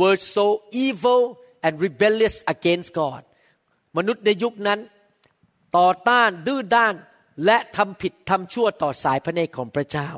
[0.00, 0.46] were so
[0.86, 1.20] evil
[1.64, 3.22] and rebellious against God
[3.98, 4.80] มนุษย์ในยุคนั้น
[5.76, 6.94] ต่อต้านดื้อด้าน
[7.44, 10.10] และทำผิดทำชั่วต่อสายพระเนตรของพระเจ้า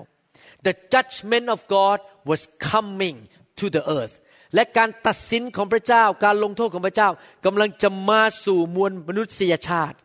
[0.67, 1.99] The judgment of God
[2.31, 3.17] was coming
[3.61, 4.15] to the earth
[4.55, 7.11] และการตัดสินของพระเจ้าการลงโทษของพระเจ้า
[7.45, 9.97] กำลังจะมาสู่มวลมนุษยชาติ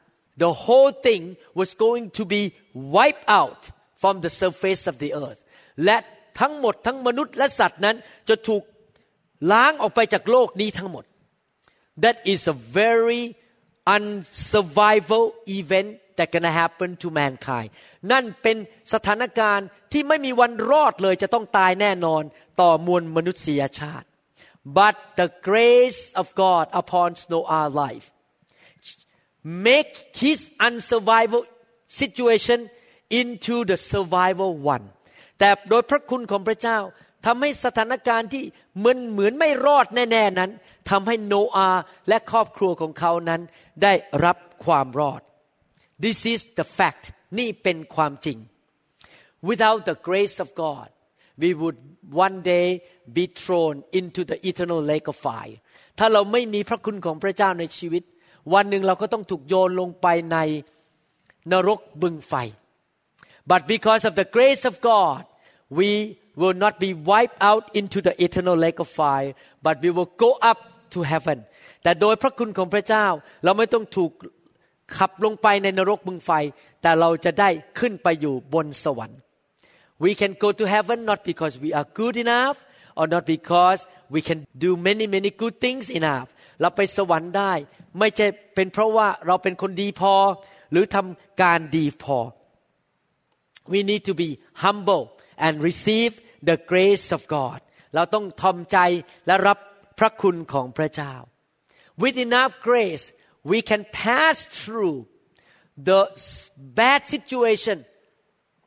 [0.44, 1.24] The whole thing
[1.60, 2.42] was going to be
[2.96, 3.62] wiped out
[4.02, 5.40] from the surface of the earth
[5.86, 5.98] และ
[6.40, 7.96] ทั้งหมดทั้งมนุษย์และสัตว์นั้น
[8.30, 8.64] จะถูก
[9.52, 11.04] ล้างออกไปจากโลกนี้ทั้งหมด
[12.04, 13.24] That is a very
[13.96, 15.24] unsurvival
[15.60, 17.70] event that gonna happen to mankind
[18.12, 18.58] นั่นเป็น
[18.94, 22.24] สถานการณ์ที่ไม่มีวันรอดเลยจะต้องตายแน่นอน
[22.62, 24.08] ต่อมวลมนุษยชาติ
[24.78, 28.06] but the grace of God upon Noah's life
[29.70, 31.44] make his unsurvival
[32.02, 32.60] situation
[33.20, 34.86] into the survival one
[35.40, 36.80] แต่โดยพระคุณของพระเจ้า
[37.26, 38.44] ทำให้สถานการณ์ที่
[38.80, 40.52] เหมือนเหมือนไม่รอดแน่ ๆนั้น
[40.90, 41.70] ทำให้โนอา
[42.10, 43.42] และครอบครัวของเขานั้น
[43.84, 43.94] ได้
[44.26, 45.22] รับความรอด
[46.04, 47.04] This is the fact
[47.40, 48.38] นี่เป็นความจริง
[49.50, 50.88] Without the grace of God
[51.42, 51.80] we would
[52.26, 52.68] one day
[53.18, 55.58] be thrown into the eternal lake of fire
[56.00, 58.04] ถ้าเราไม่มีพระคุณของพระเจ้าในชีวิต
[58.54, 60.38] วันหนึ่งเราก็ต้องถูกโยนลงไปใน
[61.52, 62.34] นรกบึงไฟ
[63.52, 65.22] but because of the grace of God
[65.78, 65.90] we
[66.41, 69.31] will not be wiped out into the eternal lake of fire
[69.65, 70.59] but we will go up
[70.95, 71.39] to heaven
[71.83, 73.07] แต่โดยพระคุณของพระเจ้า
[73.45, 74.13] เราไม่ต้องถูก
[74.97, 76.31] ขับลงไปในนรกบึงไฟ
[76.83, 79.19] แต่เราจะได้ขึ้นไปอยู่บนสวรรค์
[80.05, 82.57] we can go to heaven not because we are good enough
[82.99, 83.81] or not because
[84.15, 86.29] we can do many many good things enough
[86.61, 87.53] เราไปสวรรค์ได้
[87.99, 90.15] ไม่ใช่เป็นเพราะว่าเราเป็นคนดีพอ
[90.73, 92.19] หรือทำการดีพอ
[93.73, 94.29] we need to be
[94.65, 95.05] humble
[95.47, 96.13] and receive
[96.49, 97.59] the grace of God
[97.95, 98.79] เราต้องทอมใจ
[99.27, 99.59] และรับ
[99.99, 101.15] พระคุณของพระเจ้า
[102.03, 103.05] with enough grace
[103.51, 104.97] we can pass through
[105.89, 106.01] the
[106.81, 107.77] bad situation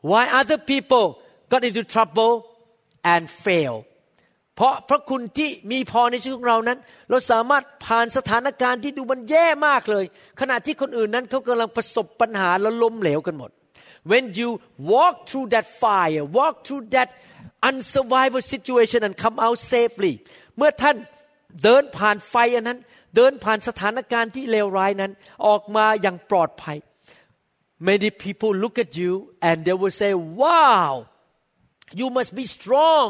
[0.10, 1.06] why other people
[1.52, 2.34] got into trouble
[3.13, 3.76] and fail
[4.56, 10.06] เพราะพระคุณที่มีพอในชีวิตของเรานั้น เราสามารถผ่านสถานการณ์ที่ดูมันแย่มากเลย
[10.41, 13.52] ขณะที่คนอื่นนั้นเขากำลังประสบปัญหาและล้มเหลวกันหมด
[14.12, 14.50] when you
[14.93, 17.10] walk through that fire walk through that
[17.68, 20.14] unsurvivable situation and come out safely
[20.57, 20.96] เมื่อท่าน
[21.64, 22.79] เดินผ่านไฟอันนั้น
[23.16, 25.12] เดินผ่านสถานการณ์ที่เลวร้ายนั้น
[25.46, 26.79] ออกมาอย่างปลอดภัย
[27.88, 29.12] many people look at you
[29.48, 30.88] and they will say wow
[32.01, 33.09] you must be strong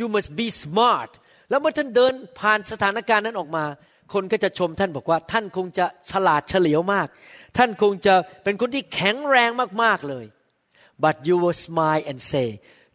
[0.00, 1.10] you must be smart
[1.50, 3.64] แล้วเมื่อท่านเดินผ่านสถานการณ์นั้นออกมา
[4.12, 7.08] คนก็จะชมท่านบอกว่า ท่านคงจะฉลาดเฉลียวมาก
[7.56, 9.50] ท่านคงจะเป็นคนที่แข็งแรง
[9.82, 10.26] มากๆเลย
[11.04, 12.48] but you will smile and say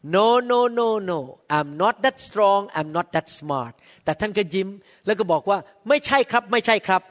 [0.03, 1.19] no no no no
[1.55, 4.69] I'm not that strong I'm not that smart แต่ท่านก็ยิ้ม
[5.05, 5.57] แล้วก็บอกว่า
[5.89, 7.01] ไม่ใช่ครับไม่ใช่ครับ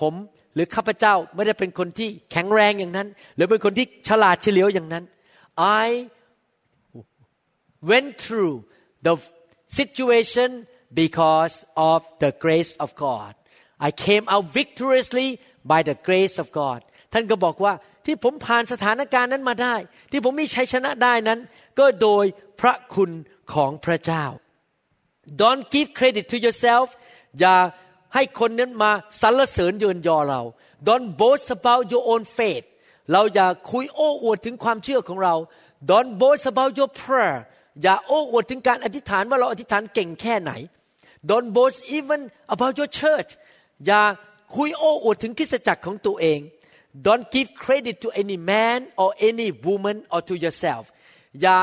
[0.00, 0.14] ผม
[0.54, 5.04] หรือข้าพเจ้าไม่ได้เป็นคนที่แข็งแรงอย่างนั้น หรือเป็นคนที่ฉลาดเฉลียวอย่างนั้น
[5.84, 5.86] I
[7.90, 8.54] went through
[9.06, 9.14] the
[9.80, 10.50] situation
[11.02, 11.56] because
[11.90, 13.32] of the grace of God
[13.88, 15.28] I came out victoriously
[15.72, 16.80] by the grace of God
[17.12, 17.72] ท่านก็บอกว่า
[18.06, 19.74] ที่ผมผ่านสถานการณ์นั้นมาได้
[20.10, 21.40] ที่ผมมีชัยชนะได้นั้น
[21.78, 22.24] ก็โดย
[22.60, 23.10] พระคุณ
[23.54, 24.24] ของพระเจ้า
[25.40, 26.88] Don't give credit to yourself
[27.40, 27.56] อย่า
[28.14, 30.42] ให้คนนั้นมาสรรเสริญเยินยอเรา
[30.88, 32.64] Don't boast about your own faith
[33.12, 35.34] เราอย่าคุยโอ้อวดถึงความเชื่อของเรา
[35.90, 37.38] Don't boast about your prayer
[37.82, 40.52] อย่าโอ้อวดถึงการอธิษฐานว่าเราอธิษฐานเก่งแค่ไหน
[41.30, 42.20] Don't boast even
[42.54, 43.30] about your church
[43.86, 44.02] อย่า
[44.56, 46.40] คุยโอ้อวดถึงคริสตจักรของตัวเอง
[47.06, 50.84] Don't give credit to any man or any woman or to yourself
[51.42, 51.56] อย่า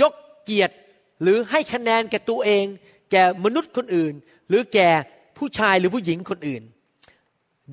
[0.00, 0.74] ยกเกียรติ
[1.22, 2.64] หรือให้คะแนนแก่ตัวเอง
[3.10, 4.14] แก่มนุษย์คนอื่น
[4.48, 4.90] หรือแก่
[5.36, 6.62] ผู้ชายหรือผู้หญิงคนอื่น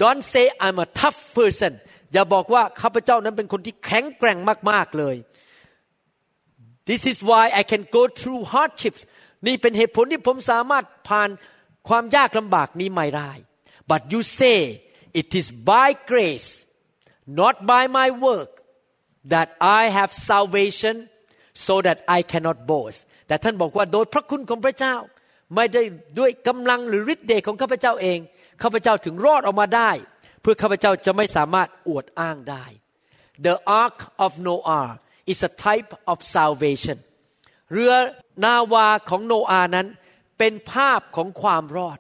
[0.01, 1.73] Don't say I'm a tough person
[2.13, 4.37] อย่าบอกว่าข้าพเจ้านั้นเป็นคนที่แข็งแกร่ง
[4.71, 5.15] มากๆเลย
[6.89, 9.01] This is why I can go through hardships
[9.47, 11.29] นี่เป็นเหตุผลที่ผมสามารถผ่าน
[11.87, 13.31] ความยากลำบากนี้ไม่ได้
[13.91, 14.59] But you say
[15.19, 16.49] it is by grace
[17.27, 18.51] not by my work
[19.33, 21.09] that I have salvation
[21.53, 24.95] so that I cannot boast แต่ท่านบอกว่าโดยพระคุณของพระเจ้า
[25.55, 25.83] ไม่ได้
[26.19, 28.19] ด้วยกำลังหรือฤทธิ์เดชของข้าพเจ้าเอง
[28.61, 29.91] ข้าพเจ้าถึงรอดออกมาได้
[30.41, 32.65] เพื่อข้าพเจ้าจะไม่สามารถอวดอ้างได้
[33.45, 34.87] The Ark of Noah
[35.31, 36.97] is a type of salvation
[37.71, 37.93] เรือ
[38.43, 39.87] นาวาของโนอานั้น
[40.37, 41.99] เป็นภาพของความรอด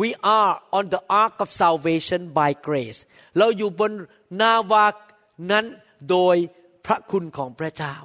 [0.00, 3.00] we are on the ark of salvation by grace
[3.38, 3.92] เราอยู่บน
[4.40, 4.86] นาวา
[5.50, 5.66] นั้น
[6.10, 6.36] โดย
[6.86, 7.96] พระคุณของพระเจ้า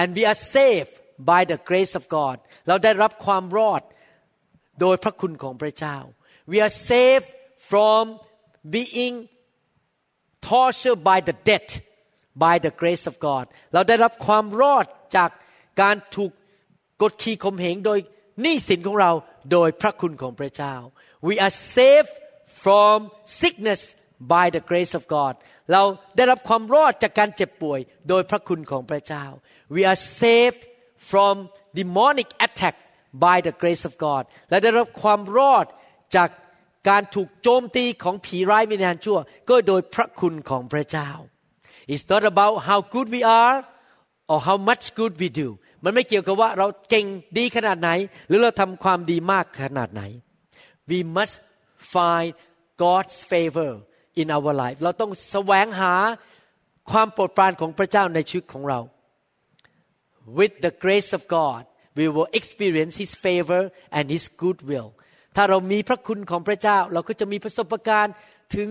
[0.00, 0.94] and we are saved
[1.30, 2.36] by the grace of God
[2.68, 3.82] เราได้รับความรอด
[4.80, 5.96] โดยพระคุณของพระเจ้า
[6.50, 7.28] we are saved
[7.70, 8.02] from
[8.74, 9.16] being
[10.48, 11.70] tortured by the death
[12.44, 14.86] by the grace of God เราได้รับความรอด
[15.16, 15.30] จาก
[15.80, 16.32] การถูก
[17.02, 17.98] กดขี่ข่มเหงโดย
[18.42, 19.12] หนี้สินของเรา
[19.52, 20.74] โดยพระคุณของพระเจ้า
[21.28, 22.14] we are saved
[22.62, 22.96] from
[23.40, 23.82] sickness
[24.32, 25.34] by the grace of God
[25.72, 25.82] เรา
[26.16, 29.24] ได้รับความรอดจากการเจ็บป่วย โดยพระคุณของพระเจ้า
[29.74, 30.62] we are saved
[31.10, 31.34] from
[31.78, 32.76] demonic attack
[33.24, 35.66] by the grace of God และได้รับความรอด
[36.16, 36.28] จาก
[36.88, 41.10] การถูกโจมตีของผีร้ายวิญญาณชั่ว ก็โดยพระคุณของพระเจ้า
[41.92, 43.56] It's not about how good we are
[44.30, 45.48] or how much good we do
[45.84, 47.06] มันไม่เกี่ยวกับว่าเราเก่ง
[47.38, 47.90] ดีขนาดไหน
[48.28, 50.02] หรือเราทำความดีมากขนาดไหน
[50.90, 51.36] we must
[51.94, 52.30] find
[52.84, 53.72] God's favor
[54.20, 55.94] in our life เราต้องแสวงหา
[56.90, 58.80] ความโปรดปรานของพระเจ้าในชีวิตของเรา
[60.38, 61.62] with the grace of God
[61.98, 63.62] we will experience His favor
[63.96, 64.88] and His goodwill
[65.36, 68.14] ถ้าเรามีพระคุณของพระเจ้า เราก็จะมีประสบการณ์
[68.56, 68.68] ถึง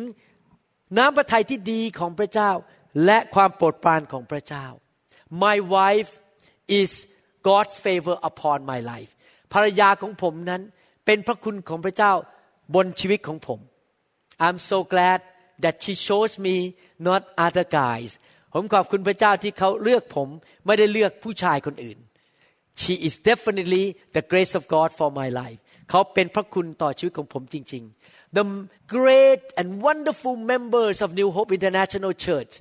[0.98, 2.52] น้ำพระทัยที่ดีของพระเจ้า
[3.06, 4.66] และความโปรดปรานของพระเจ้า
[5.44, 6.12] my wife
[6.80, 6.92] is
[7.48, 9.12] God's favor upon my life
[9.54, 10.62] ภรรยาของผมนั้น
[11.06, 12.14] เป็นพระคุณของพระเจ้า
[12.76, 13.60] บนชีวิตของผม
[14.46, 15.20] I'm so glad
[15.64, 16.56] that she chose me
[17.08, 18.12] not other guys
[18.54, 20.28] ผมขอบคุณพระเจ้าที่เขาเลือกผม
[20.66, 22.00] ไม่ได้เลือกผู้ชายคนอื่น
[22.82, 28.46] She is definitely the grace of God for my life เขาเป็นพระคุณต่อชีวิตของผมจริง ๆ The
[28.96, 32.54] great and wonderful members of New Hope International Church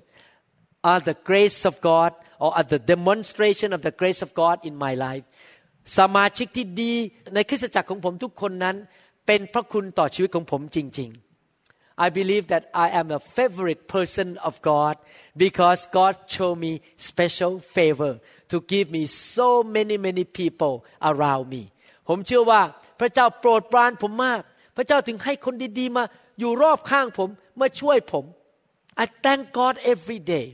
[0.91, 2.11] are the grace of God
[2.43, 5.25] or are the demonstration of the grace of God in my life
[5.99, 6.95] สมาชิกที่ดี
[7.35, 8.77] ในคริสตจักรของผมทุกคนนั้น
[9.27, 11.30] เป็นพระคุณต่อชีวิตของผมจริง ๆ
[12.05, 14.95] I believe that I am a favorite person of God
[15.45, 16.73] because God show me
[17.11, 18.13] special favor
[18.51, 19.03] to give me
[19.37, 20.75] so many many people
[21.11, 21.63] around me
[22.09, 22.63] ผมเชื่อว่า
[23.01, 24.43] พระเจ้าโปรดปรานผมมาก
[24.77, 26.05] พระเจ้าถึงให้คนดีๆมา
[26.39, 27.29] อยู่รอบข้างผม
[27.61, 28.25] มาช่วยผม
[29.03, 30.47] I thank God every day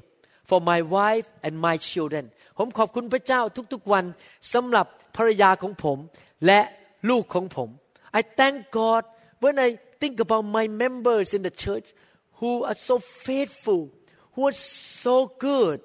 [0.49, 2.25] for my wife and my children
[2.59, 3.41] ผมขอบคุณพระเจ้า
[3.73, 4.05] ทุกๆวัน
[4.53, 5.99] สำหรับภรรยาของผม
[6.47, 6.61] และ
[7.11, 7.69] ลูกของผม
[8.19, 9.03] I thank God
[9.45, 9.69] when I
[10.01, 11.87] think about my members in the church
[12.41, 12.97] who are so
[13.27, 13.81] faithful
[14.35, 14.59] who are
[15.05, 15.17] so
[15.49, 15.79] good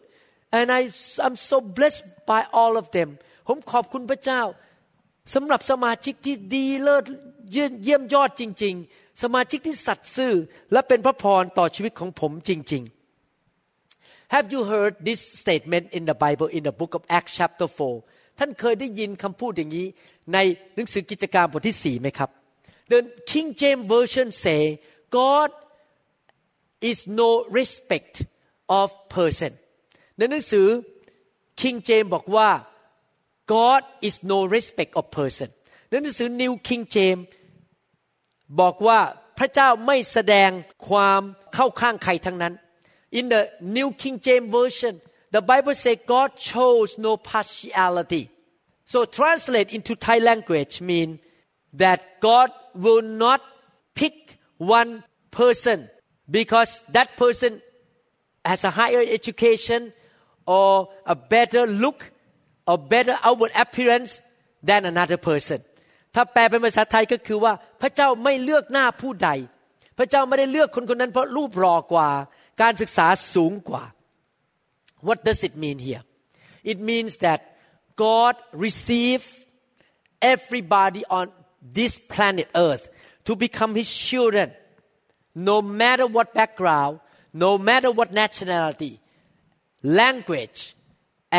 [0.57, 0.81] and I
[1.25, 3.09] I'm so blessed by all of them
[3.47, 4.41] ผมขอบคุณพระเจ้า
[5.33, 7.05] สำหรับสมาชิกที่ดีเลิศ
[7.51, 10.33] เยี่ยมยอดจริง ๆ สมาชิกที่สัตย์ซื่อ
[10.71, 12.83] และเป็นพระพรต่อชีวิตของผมจริง
[13.59, 17.67] ๆ Have you heard this statement in the Bible in the book of Acts chapter
[18.03, 19.87] 4 ท่านเคยได้ยินคำพูดอย่างนี้
[20.33, 20.37] ใน
[20.75, 22.29] หนังสือกิจการบทที่สี่ไหมครับ
[22.92, 24.60] The King James Version say
[25.10, 25.50] God
[26.80, 28.14] is no respect
[28.80, 29.52] of person
[30.18, 30.66] ในหนังสือ
[31.60, 32.50] King James บอกว่า
[33.54, 35.48] God is no respect of person
[35.90, 37.22] ในหนังสือ New King James
[38.60, 39.00] บอกว่า
[39.38, 40.50] พระเจ้าไม่แสดง
[40.88, 41.22] ความ
[41.54, 42.54] เข้าข้างใครทั้งนั้น
[43.18, 43.42] In the
[43.76, 44.94] New King James Version
[45.36, 48.24] the Bible say God chose no partiality
[48.92, 51.10] so translate into Thai language mean
[51.82, 52.48] that God
[52.84, 53.40] will not
[53.94, 54.14] pick
[54.58, 54.90] one
[55.30, 55.78] person
[56.36, 57.60] because that person
[58.44, 59.92] has a higher education
[60.46, 62.10] or a better look
[62.66, 64.20] or better outward appearance
[64.68, 65.60] than another person
[66.14, 69.30] ถ้าแปลเป็นภาษาไทยก็คือว่าพระเจ้าไม่เลือกหน้าผู้ใด
[69.98, 72.08] พระเจ้าไม่ได้เลือกคนคนนั้นเพราะรูปรอกว่า
[72.62, 73.84] การศึกษาสูงกว่า
[75.06, 76.02] What does it mean here
[76.72, 77.40] It means that
[78.04, 78.34] God
[78.66, 79.28] received
[80.34, 81.24] everybody on
[81.77, 82.83] this planet earth
[83.27, 84.49] to become his children
[85.49, 86.99] no matter what background
[87.45, 88.93] no matter what nationality
[90.01, 90.59] language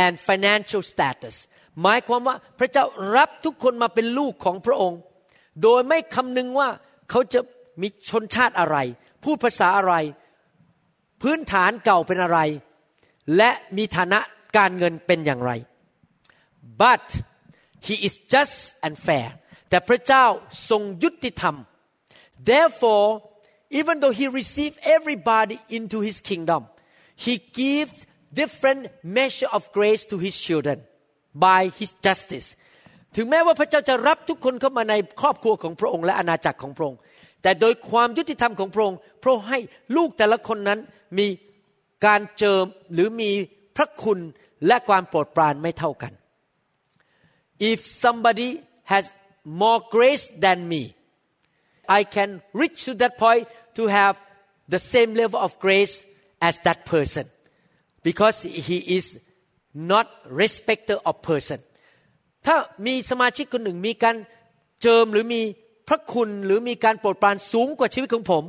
[0.03, 1.37] and financial status
[1.83, 2.85] หมายความว่าพระเจ้า
[3.17, 5.01] รับทุกคนมาเป็นลูกของพระองค์
[5.63, 6.69] โดยไม่คำนึงว่า
[7.11, 7.41] เขาจะ
[7.81, 8.77] มีชนชาติอะไร
[9.25, 9.95] พูดภาษาอะไร
[11.23, 12.39] พื้นฐานเก่าเป็นอะไร
[13.37, 14.21] และมีฐานะ
[14.57, 15.53] การเงินเป็นอย่างไร
[16.83, 17.07] but
[17.87, 18.57] he is just
[18.87, 19.29] and fair
[19.73, 20.27] แต่พระเจ้า
[20.71, 21.57] ทรงยุติธรรม
[22.51, 23.09] therefore
[23.79, 26.63] even though he received everybody into his kingdom
[27.25, 27.99] he gives
[28.41, 28.83] different
[29.19, 30.79] measure of grace to his children
[31.47, 32.49] by his justice
[33.17, 36.99] ถึงแม้ว่าพระเจ้าจะรับทุกคนเข้ามาในครอบครัวของพระองค์และอาณาจักรของพระองค์
[37.43, 39.59] แต่โดยความยุติธรรมของพระองค์พระองค์ให้
[39.97, 40.81] ลูกแต่ละคนนั้น
[41.19, 41.27] มี
[42.07, 43.31] การเจิมหรือมี
[43.77, 44.19] พระคุณ
[44.67, 46.13] และความโปรดปรานไม่เท่ากัน
[47.71, 48.51] if somebody
[48.93, 49.05] has
[49.45, 50.95] more grace than me
[51.89, 54.15] I can reach to that point to have
[54.69, 56.05] the same level of grace
[56.41, 57.27] as that person
[58.03, 59.19] because he is
[59.75, 60.07] not
[60.43, 61.61] respecter of person
[62.47, 64.17] ถ้ามีสมาชิกคนหนึ่งมีการ
[64.83, 65.41] เจิมหรือมี
[65.89, 68.45] พระคุณหรือมีการโปรดปรานสูงกว่าชีวิตของผม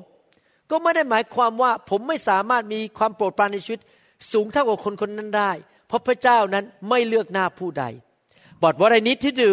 [0.72, 3.82] ก็ไม่ได้หมายความว่าผมไม่สามารถมีความโปรดปรานในชีวิต
[4.32, 5.52] สูงเท่ากับคนคนนั้นได้
[5.88, 7.86] เพราะพระเจ้านั้นไม่เลือกหน้าผู้ใด
[8.64, 9.52] but what I need to do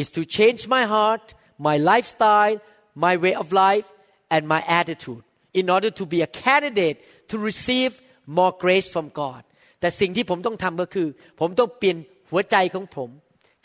[0.00, 1.24] is to change my heart
[1.68, 2.56] my lifestyle
[3.04, 3.86] my way of life
[4.34, 5.22] and my attitude
[5.60, 6.96] in order to be a candidate
[7.30, 7.92] to receive
[8.38, 9.42] more grace from God
[9.80, 11.08] แต่สิ่งที่ผมต้องทำก็คือ
[11.40, 11.96] ผมต้องเปลี่ยน
[12.30, 13.10] หัวใจของผม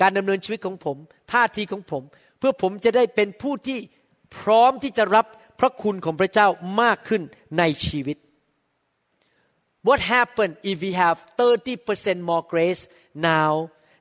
[0.02, 0.98] การดำเนินชีวิตของผม
[1.32, 2.04] ท่าทีของผม
[2.40, 3.80] เพื่อผมจะได้เป็นผู้ที่
[4.38, 5.26] พร้อมที่จะรับ
[5.60, 6.48] พระคุณของพระเจ้า
[6.82, 7.22] มากขึ้น
[7.58, 8.18] ในชีวิต
[9.88, 12.82] What happened if we have 30% more grace
[13.32, 13.52] now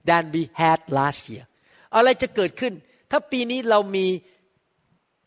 [0.08, 1.44] than we had last year
[1.94, 2.74] อะไรจะเกิดขึ้น
[3.10, 4.06] ถ้าปีนี้เรามี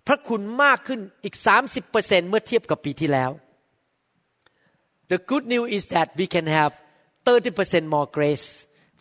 [0.07, 1.35] พระคุณมากขึ้นอีก
[1.83, 3.31] 30%เมื่อเทียบกับปีที่แล้ว
[5.11, 6.71] The good news is that we can have
[7.25, 8.47] 30% more grace,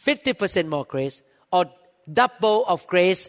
[0.04, 1.16] 50% more grace,
[1.56, 1.62] or
[2.20, 3.22] double of grace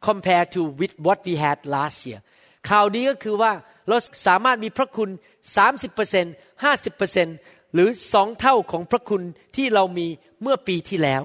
[0.00, 2.20] compared to with what we had last year
[2.68, 3.52] ข่าวดีก็คือว่า
[3.88, 5.10] เราสามารถมีพระคุณ
[5.56, 9.22] 30% 50%หรือสองเท่าของพระคุณ
[9.56, 10.06] ที่เรามี
[10.42, 11.22] เมื่อปีที่แล้ว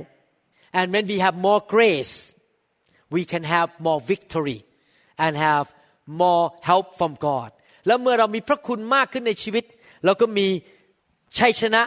[0.79, 2.13] and when we have more grace
[3.15, 4.59] we can have more victory
[5.23, 5.65] and have
[6.21, 7.49] more help from God
[7.87, 9.63] แล้วเมื่อเรามีพระคุณมากขึ้นในชีวิต
[10.05, 10.47] เราก็มี
[11.39, 11.81] ชัยชนะ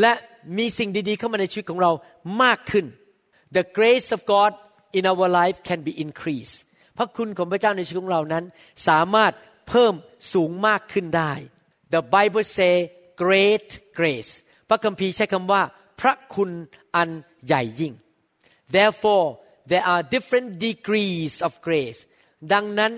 [0.00, 0.12] และ
[0.58, 1.92] มีสิ่งดีๆเข้ามาในชีวิตของเรา
[2.42, 2.86] มากขึ้น
[3.56, 4.52] The grace of God
[4.98, 6.58] in our life can be increased
[6.98, 8.44] พระคุณของพระเจ้าในชีวิตของเรานั้น
[8.88, 9.32] สามารถ
[9.68, 9.94] เพิ่ม
[10.32, 11.32] สูงมากขึ้นได้
[11.94, 12.74] The Bible say
[13.22, 13.68] great
[13.98, 14.32] grace
[14.68, 15.62] พระคัมภีร์ใช้คำว่า
[16.00, 16.50] พระคุณ
[16.96, 17.10] อัน
[17.46, 17.92] ใหญ่ยิ่ง
[18.76, 19.26] therefore
[19.70, 22.00] there are different degrees of grace
[22.52, 22.92] ดังนั้น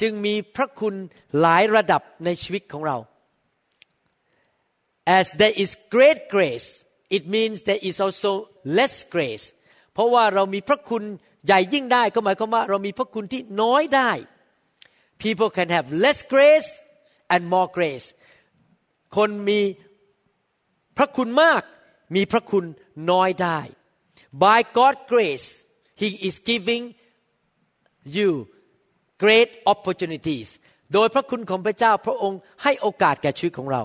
[0.00, 0.94] จึงมีพระคุณ
[1.40, 2.96] หลายระดับในชีวิตของเรา
[5.18, 6.68] as there is great grace
[7.16, 8.32] it means there is also
[8.78, 9.46] less grace
[9.92, 11.02] เพราะว่าเรามีพระคุณ
[11.46, 14.12] ใหญ่ยิ่งได้ก็หมายความว่าเรามีพระคุณที่น้อยได้
[15.22, 16.70] people can have less grace
[17.34, 18.06] and more grace
[19.16, 19.60] คนมี
[20.96, 21.62] พระคุณมาก
[22.16, 22.64] มีพระคุณ
[23.10, 23.60] น้อยได้
[24.32, 25.64] by God's grace
[25.94, 26.94] He is giving
[28.16, 28.30] you
[29.22, 30.48] great opportunities
[30.92, 33.82] โดยพระคุณของพระเจ้าพระองค์ให้โอกาสแก่ชีวิตของเรา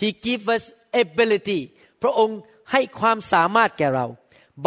[0.00, 0.64] He give us
[1.02, 1.60] ability
[2.02, 2.38] พระองค์
[2.72, 4.06] ให้ความสามารถแก่เรา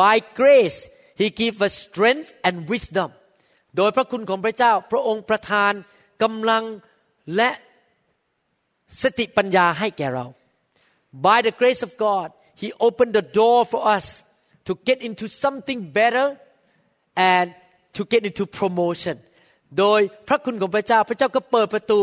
[0.02, 0.80] by grace
[1.20, 3.10] He give us strength and wisdom
[3.78, 5.74] โดยพระคุณของพระเจ้าพระองค์ประทาน
[6.24, 6.64] กำลัง
[7.36, 7.50] และ
[9.02, 10.26] สติปัญญาให้แก่เรา
[11.26, 12.28] by the grace of God
[12.62, 14.06] He opened the door for us
[14.68, 16.28] to get into something better
[17.34, 17.48] and
[17.98, 19.16] to get into promotion
[19.80, 22.00] โดยพระคุณของพระเจ้าพระเจ้าก็เปิดประตู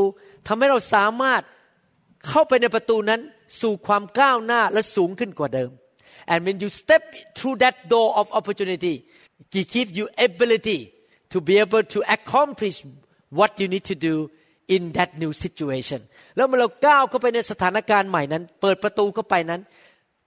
[0.47, 1.43] ทำให้เราสามารถ
[2.29, 3.21] เข้าไปในประตูนั้น
[3.61, 5.71] สู่ความก้าวหน้าและสูงขึ้นกว่าเดิม
[6.33, 7.03] and when you step
[7.37, 8.95] through that door of opportunity
[9.55, 10.81] He gives you ability
[11.33, 12.77] to be able to accomplish
[13.39, 14.15] what you need to do
[14.75, 16.01] in that new situation
[16.37, 19.61] แล้วเมื่อเราก้าวเข้าไปในสถานการณ์ใหม่นั้น เปิดประตูเข้าไปนั้น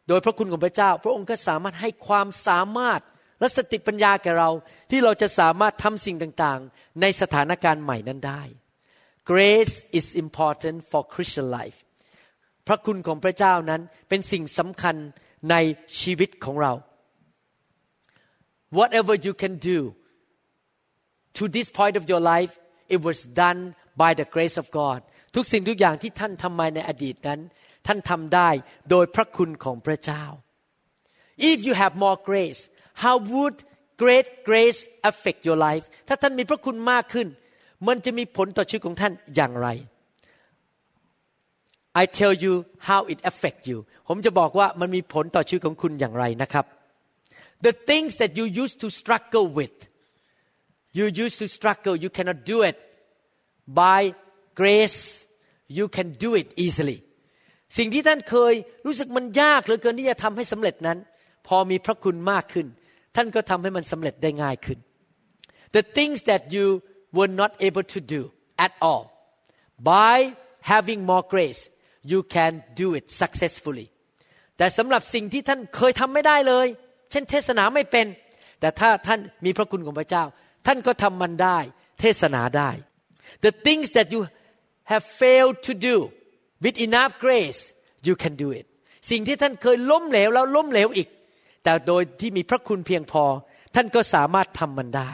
[0.07, 3.01] โดยพระคุณของพระเจ้า พระองค์ก็สามารถให้ความสามารถ
[3.39, 4.49] และสติปัญญาแก่เรา
[4.89, 8.41] ที่เราจะสามารถทำสิ่งต่างๆ ในสถานการณ์ใหม่นั้นได้
[9.31, 11.77] grace is important for Christian life
[12.67, 14.95] พระคุณของพระเจ้านั้นเป็นสิ่งสำคัญ
[15.51, 15.55] ใน
[16.01, 16.73] ชีวิตของเรา
[18.77, 19.79] whatever you can do
[21.37, 22.53] to this point of your life
[22.93, 23.59] it was done
[24.01, 24.99] by the grace of God
[25.35, 27.39] ทุกสิ่งทุกอย่างที่ท่านทำมาในอดีตนั้น
[27.87, 28.49] ท่านทำได้
[28.89, 30.23] โดยพระคุณของพระเจ้า
[31.49, 32.61] if you have more grace
[33.03, 33.57] how would
[34.03, 34.79] great grace
[35.09, 37.27] affect your life ถ้าท่านมีพระคุณมากขึ้น
[37.87, 39.69] มันจะมีผลต่อชีวิตของท่านอย่างไร
[42.01, 42.53] I tell you
[42.89, 43.77] how it affect you
[44.07, 46.65] ผมจะบอกว่ามันมีผลต่อชีวิตของคุณอย่างไรนะครับ
[47.67, 49.77] the things that you used to struggle with
[50.97, 52.77] you used to struggle you cannot do it
[53.81, 54.01] by
[54.61, 55.01] grace
[55.77, 56.97] you can do it easily
[57.77, 58.53] สิ่งที่ท่านเคย
[58.85, 60.97] รู้สึกมันยากเหลือเกินที่จะทำให้สำเร็จนั้น
[61.47, 62.67] พอมีพระคุณมากขึ้น
[63.15, 64.79] ท่านก็ทำให้มันสำเร็จได้ง่ายขึ้น
[65.75, 66.65] the things that you
[67.17, 68.21] were not able to do
[68.65, 69.03] at all
[69.93, 70.17] by
[70.73, 71.61] having more grace
[72.11, 73.87] you can do it successfully
[74.57, 76.67] แต่สำหรับสิ่งที่ท่านเคยทำไม่ได้เลย
[77.11, 78.07] เช่นเทศนาไม่เป็น
[78.59, 80.23] แต่ถ้าท่านมีพระคุณของพระเจ้า
[80.67, 81.59] ท่านก็ทำมันได้
[81.99, 82.69] เทศนาได้
[83.45, 84.21] the things that you
[84.91, 85.95] have failed to do
[86.63, 87.61] with enough grace
[88.07, 88.65] you can do it
[89.11, 91.07] สิ่งที่ท่านเคยล้มเหลวแล้วล้มเหลวอีก
[91.63, 93.23] แต่โดยที่มีพระคุณเพียงพอ
[93.75, 95.11] ท่านก็สามารถทำมันได้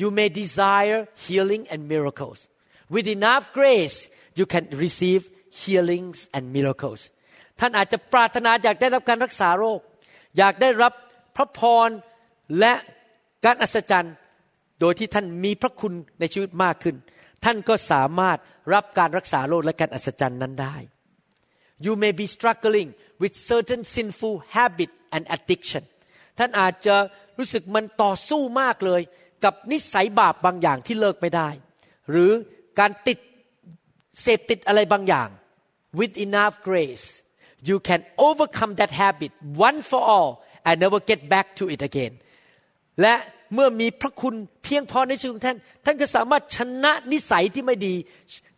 [0.00, 2.40] you may desire healing and miracles
[2.94, 3.96] with enough grace
[4.38, 5.22] you can receive
[5.60, 7.00] healings and miracles
[7.60, 9.80] ท่านอาจจะปรารถนาอยากได้รับการรักษาโรค
[10.38, 10.92] อยากได้รับ
[11.36, 11.88] พระพร
[12.58, 12.72] และ
[13.44, 14.14] การอัศจรรย์
[14.80, 16.96] โดยที่ท่านมีพระคุณในชีวิตมากขึ้น
[17.44, 18.38] ท่านก็สามารถ
[18.72, 20.76] รับการรักษาโรคและการอัศจรรย์นั้นได้
[21.84, 22.88] you may be struggling
[23.22, 25.84] with certain sinful habit and addiction
[26.38, 26.96] ท่านอาจจะ
[27.38, 29.02] รู้สึกมันต่อสู้มากเลย
[29.44, 31.48] กับนิสัยบาปบางอย่างที่เลิกไม่ได้
[32.10, 32.30] หรือ
[32.78, 33.18] การติด
[34.22, 35.28] เสพติดอะไรบางอย่าง
[35.98, 37.06] with enough grace
[37.68, 39.32] you can overcome that habit
[39.68, 40.30] one for all
[40.66, 42.12] and never get back to it again
[43.00, 43.14] และ
[43.52, 44.34] เมื่อมีพระคุณ
[44.64, 47.94] เพียงพอในชีวิตของท่าน ท่านก็สามารถชนะนิสัยที่ไม่ดี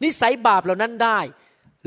[0.04, 1.20] นิสัยบาปเหล่านั้นได้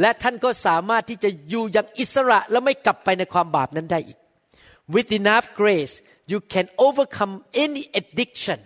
[0.02, 4.20] และท่านก็สามารถที่จะอยู่อย่างอิสระและไม่กลับไปในความบาปนั้นได้อีก
[4.94, 5.94] with enough grace
[6.32, 7.34] you can overcome
[7.66, 8.60] any addiction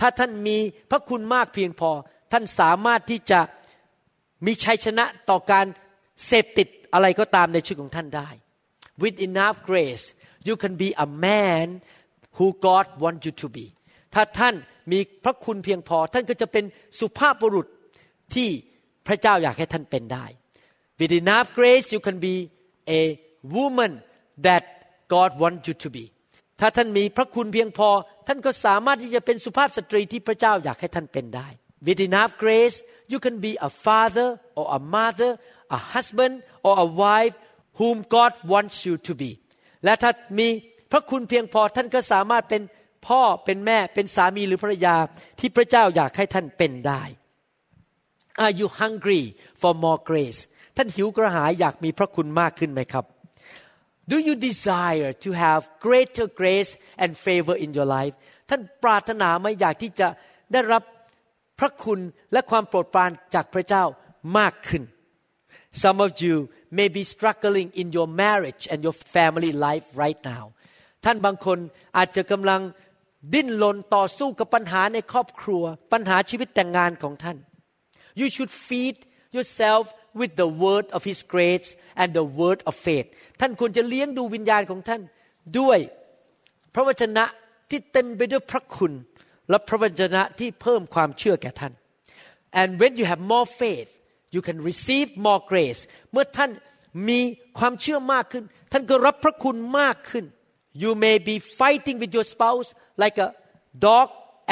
[0.00, 0.56] ถ้าท่านมี
[0.90, 1.90] พระคุณมากเพียงพอ
[2.32, 3.40] ท่านสามารถที่จะ
[4.46, 5.66] มีชัยชนะต่อการ
[6.26, 8.28] เสพติดอะไรก็ตามในชีวิตของท่านได้
[9.02, 10.04] with enough grace
[10.48, 11.66] you can be a man
[12.38, 13.66] who God want you to be
[14.14, 14.54] ถ้าท่าน
[14.92, 16.64] มีพระคุณเพียงพอ ท่านก็จะเป็น
[17.00, 17.66] สุภาพบุรุษ
[18.34, 18.48] ที่
[19.06, 20.26] พระเจ้าอยากให้ท่านเป็นได้
[20.98, 22.34] with enough grace you can be
[23.00, 23.02] a
[23.56, 23.92] woman
[24.46, 24.64] that
[25.14, 26.04] God want you to be
[26.60, 27.88] ถ้าท่านมีพระคุณเพียงพอ
[28.26, 31.48] ท่านก็สามารถที่จะเป็นสุภาพสตรีที่พระเจ้าอยากให้ท่านเป็นได้
[31.86, 32.76] with enough grace
[33.12, 34.28] you can be a father
[34.58, 35.30] or a mother
[35.76, 36.34] a husband
[36.66, 37.34] or a wife
[37.80, 39.30] whom God wants you to be
[39.84, 40.48] และถ้ามี
[40.92, 42.62] พระคุณเพียงพอท่านก็สามารถเป็น
[43.08, 44.96] พ่อเป็นแม่เป็นสามีหรือภรรยา
[45.38, 47.02] ที่พระเจ้าอยากให้ท่านเป็นได้
[48.44, 49.22] Are you hungry
[49.60, 50.40] for more grace
[50.76, 53.04] ท่านหิวกระหายอยากมีพระคุณมากขึ้นไหมครับ
[54.10, 56.72] Do you desire to have greater grace
[57.02, 58.14] and favor in your life
[58.50, 60.08] ท่านปรารถนาไหมอยากที่จะ
[60.52, 60.82] ได้รับ
[61.58, 62.00] พระคุณ
[62.32, 63.84] และความโปรดปรานจากพระเจ้า
[64.38, 64.82] มากขึ้น
[65.82, 66.36] Some of you
[66.78, 70.44] may be struggling in your marriage and your family life right now
[71.04, 71.58] ท่านบางคน
[71.96, 72.60] อาจจะกำลัง
[73.34, 77.38] ดิ้นรนต่อสู้กับปัญหาในครอบครัว ปัญหาชีวิตแต่งงานของท่าน
[78.20, 78.96] You should feed
[79.36, 79.84] yourself
[80.20, 81.68] with the word of His grace
[82.00, 83.08] and the word of faith
[83.40, 85.02] ท่านควรจะเลี้ยงดูวิญญาณของท่าน
[85.58, 85.78] ด้วย
[86.74, 87.24] พระวจนะ
[87.70, 88.92] ที่เต็มไปด้วยพระคุณ
[89.50, 91.72] และพระวจนะที่เพิ่มความเชื่อแก่ท่าน
[92.60, 93.90] and when you have more faith
[94.34, 95.80] you can receive more grace
[96.12, 96.50] เมื่อท่าน
[97.08, 97.20] มี
[97.58, 100.24] ความเชื่อมากขึ้น ท่านก็รับพระคุณมากขึ้น
[100.82, 102.68] you may be fighting with your spouse
[103.02, 103.28] like a
[103.86, 104.08] dog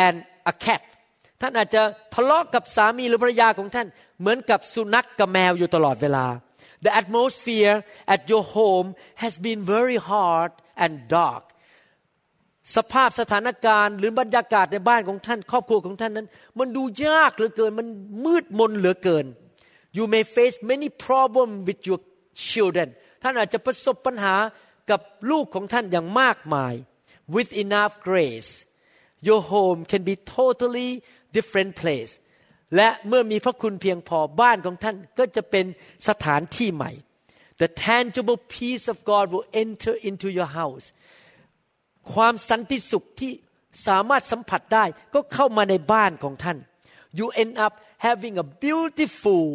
[0.07, 0.17] and
[0.53, 0.83] a cat
[1.41, 1.83] ท่านอาจจะ
[2.15, 3.87] ทะเลาะกับสามีหรือภรรยาของท่าน
[4.21, 6.27] เหมือนกับสุนัขกกับแมวอยู่ตลอดเวลา
[6.85, 7.77] The atmosphere
[8.15, 8.89] at your home
[9.23, 10.53] has been very hard
[10.85, 11.45] and dark
[12.77, 17.87] สภาพสถานการณ์หรือบรรยากาศในบ้านของท่าน ครอบครัวของท่านนั้น มันดูยากเหลือเกิน มัน
[18.25, 19.27] มืดมนเหลือเกิน
[19.97, 22.01] you may face many problems with your
[22.51, 22.89] children
[23.23, 24.35] ท่านอาจจะประสบปัญหา
[24.91, 26.75] กับลูกของท่านอย่างมากมาย
[27.35, 28.51] with enough grace
[29.29, 30.91] your home can be totally
[31.37, 32.13] different place
[32.77, 35.67] และเมื่อมีพระคุณเพียงพอบ้านของท่านก็จะเป็น
[36.09, 36.93] สถานที่ใหม่
[37.61, 40.87] the tangible peace of God will enter into your house
[42.13, 43.33] ความสันติสุขที่
[43.87, 44.85] สามารถสัมผัสได้
[45.15, 46.59] ก็เข้ามาในบ้านของท่าน
[47.19, 47.73] you end up
[48.07, 49.47] having a beautiful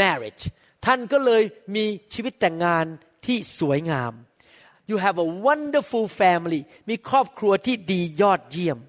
[0.00, 0.42] marriage
[0.86, 1.42] ท่านก็เลย
[1.74, 2.86] มีชีวิตแต่งงาน
[3.26, 4.12] ที่สวยงาม
[4.89, 8.79] you have a wonderful family มีครอบครัวที่ดียอดเยี่ยม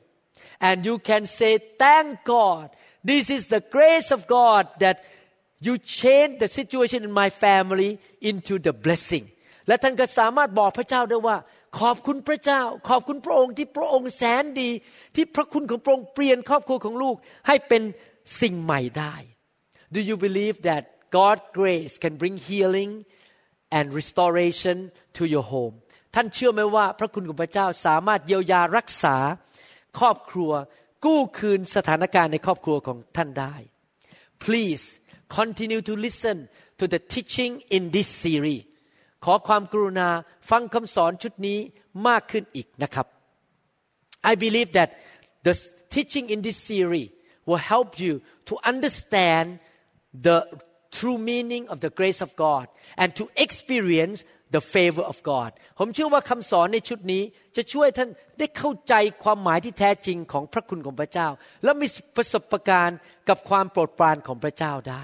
[0.69, 1.53] and you can say
[1.83, 2.65] thank God
[3.11, 4.97] this is the grace of God that
[5.67, 7.91] you change the situation in my family
[8.31, 9.25] into the blessing
[9.69, 11.37] และท่านก็สามารถบอกพระเจ้าได้ว่า
[11.81, 14.71] ขอบคุณพระเจ้า ขอบคุณพระองค์ที่พระองค์แสนดี
[15.17, 17.17] ที่พระคุณของพระองค์เปลี่ยนครอบครัวของลูก
[17.49, 17.83] ให้เป็น
[18.41, 19.15] สิ่งใหม่ได้
[19.95, 20.83] Do you believe that
[21.19, 22.91] God's grace can bring healing
[23.77, 24.77] and restoration
[25.17, 25.75] to your home
[26.16, 29.16] ท่านเชื่อไหมว่าพระคุณของพระเจ้าสามารถเยียวยารักษา
[30.00, 30.52] ครอบครัว
[31.06, 33.56] กู้คืนสถานการณ์ในครอบครัวของท่านได้
[34.44, 34.86] Please
[35.38, 36.38] continue to listen
[36.80, 38.64] to the teaching in this series
[39.26, 40.10] ขอความกรุณา
[40.50, 41.60] ฟังคำสอนชุดนี้
[42.08, 43.08] มากขึ้นอีกนะครับ
[44.32, 44.90] I believe that
[45.48, 45.54] the
[45.96, 47.10] teaching in this series
[47.48, 48.14] will help you
[48.50, 49.48] to understand
[50.28, 50.38] the
[50.98, 52.66] true meaning of the grace of God
[53.02, 54.18] and to experience
[54.56, 57.24] the favor of God ผมเชื่อว่าคำสอนในชุดนี้
[57.56, 58.94] จะช่วยท่านได้เข้าใจ
[59.24, 61.28] ความหมายที่แท้จริงของพระคุณของพระเจ้า
[61.64, 63.00] และมีประสบการณ์
[63.30, 65.04] กับความโปรดปรานของพระเจ้าได้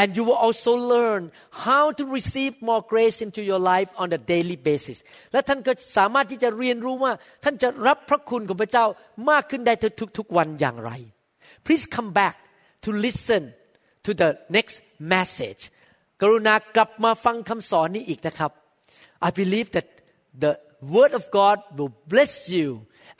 [0.00, 1.22] and you will also learn
[1.66, 4.98] how to receive more grace into your life on a daily basis
[5.32, 7.12] และท่านก็สามารถที่จะเรียนรู้ว่า
[7.44, 8.86] ท่านจะรับพระคุณของพระเจ้า
[9.30, 9.74] มากขึ้นได้
[10.18, 10.90] ทุกๆวันอย่างไร
[11.64, 12.36] please come back
[12.84, 13.42] to listen
[14.06, 14.76] to the next
[15.14, 15.62] message
[16.22, 18.52] กรุณากลับมาฟังคำสอนนี้อีกนะครับ
[19.28, 19.86] I believe that
[20.44, 20.52] the
[20.94, 22.68] word of God will bless you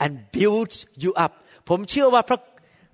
[0.03, 0.71] and build
[1.03, 1.33] you up
[1.69, 2.39] ผมเชื่อว่าพระ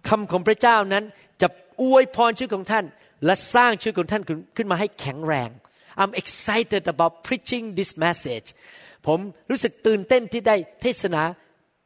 [0.10, 1.04] คำของพระเจ้านั้น
[1.42, 1.48] จะ
[1.82, 2.86] อวยพรชีวิตของท่าน
[3.26, 4.24] และสร้างชีวิตของท่าน
[4.58, 5.50] ขึ้นมาให้แข็งแรง
[6.02, 8.48] I'm excited about preaching this message
[9.08, 11.24] ผมรู้สึกตื่นเต้นที่ได้เทศนา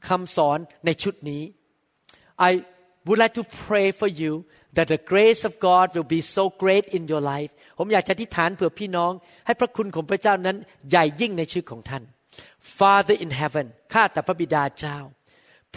[0.08, 1.44] คำสอนในชุดนี้
[2.50, 2.52] I
[3.06, 4.32] would like to pray for you
[4.76, 9.12] that the grace of God will be so great in your life ผมอยากจะอธิษฐานเผื่อพี่น้อง
[9.46, 10.58] ให้พระคุณของพระเจ้านั้น
[10.90, 12.04] ใหญ่ยิ่งในชีวิตของท่าน
[12.78, 14.98] Father in heaven ข้าแต่พระบิดาเจ้า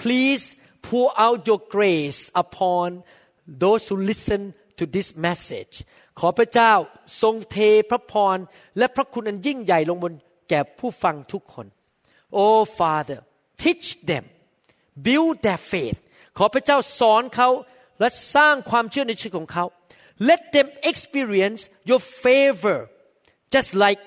[0.00, 0.44] please
[0.86, 2.88] pour out your grace upon
[3.62, 4.42] those who listen
[4.78, 5.74] to this message
[6.20, 6.72] ขอพระเจ้า
[7.22, 7.58] ทรงเท
[7.90, 8.38] พระพร
[8.78, 10.14] และพระคุณอันยิ่งใหญ่ลงบน
[10.50, 11.66] แก่ผู้ฟังทุกคน
[12.42, 13.18] Oh Father
[13.62, 14.24] teach them
[15.06, 15.98] build their faith
[16.38, 17.48] ขอพระเจ้าสอนเขา
[18.00, 19.64] และสร้างความเชื่อในชีวิตของเขา
[20.30, 22.78] let them experience your favor
[23.54, 24.00] just like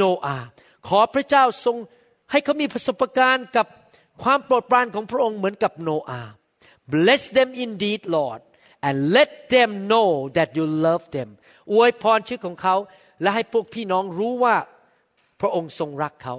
[0.00, 0.42] Noah
[0.88, 1.76] ขอพระเจ้าทรง
[2.30, 3.66] ให้เขามีประสบการณ์กับ
[4.22, 6.22] ความโปรดปรานของพระองค์เหมือนกับโนอา
[6.94, 8.40] bless them indeed Lord
[8.86, 11.28] and let them know that you love them
[11.72, 12.76] อวยพรชีวิตของเขา
[13.22, 14.56] และให้พวกพี่น้องรู้ว่า
[15.40, 16.36] พระองค์ทรงรักเขา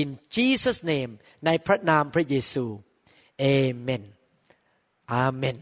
[0.00, 1.12] in Jesus name
[1.46, 2.64] ในพระนามพระเยซู
[3.42, 4.02] Amen
[5.24, 5.58] Amen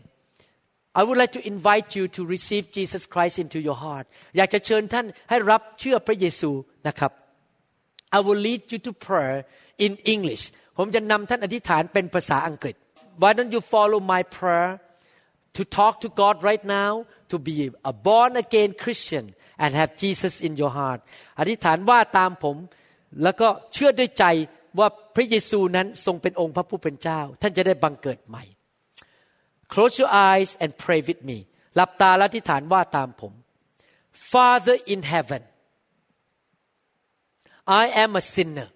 [0.99, 4.06] I would like to invite you to receive Jesus Christ into your heart
[4.38, 6.51] อยากจะเชิญท่านให้รับเชื่อพระเยซู
[6.88, 7.12] นะครับ
[8.18, 9.38] I will lead you to prayer
[9.86, 10.43] in English
[10.78, 12.76] ผมจะนำท่านอธิษฐานเป็นภาษาอังกฤษ
[13.22, 14.72] Why don't you follow my prayer
[15.58, 16.91] to talk to God right now
[17.32, 17.56] to be
[17.91, 19.26] a born again Christian
[19.64, 20.99] and have Jesus in your heart
[21.39, 22.58] อธิษฐานว่าตามผม
[23.24, 24.26] แล้วก็เชื่อด้วยใจ
[24.80, 28.43] ว่าพระเยซูนั้นทรงเป็นองค์พระผู้เป็นเจ้า ท่านจะได้บังเกิดใหม่
[29.74, 31.38] Close your eyes and pray with me
[31.76, 33.34] หลับตาและที่ฐานว่าตามผม
[34.32, 35.43] Father in heaven
[37.82, 38.70] I am a sinner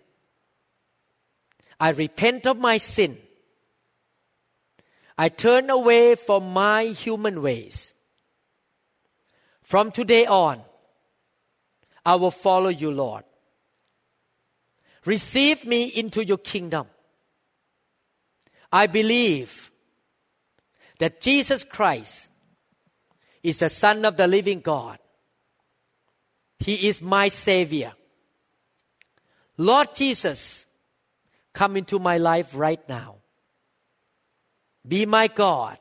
[1.86, 3.11] I repent of my sin
[5.23, 7.75] I turn away from my human ways
[9.71, 10.57] From today on
[12.11, 13.23] I will follow you Lord
[15.13, 16.86] Receive me into your kingdom
[18.82, 19.71] I believe
[20.99, 22.28] that Jesus Christ
[23.42, 24.99] is the Son of the living God.
[26.59, 27.92] He is my Savior.
[29.57, 30.66] Lord Jesus,
[31.53, 33.16] come into my life right now.
[34.86, 35.78] Be my God.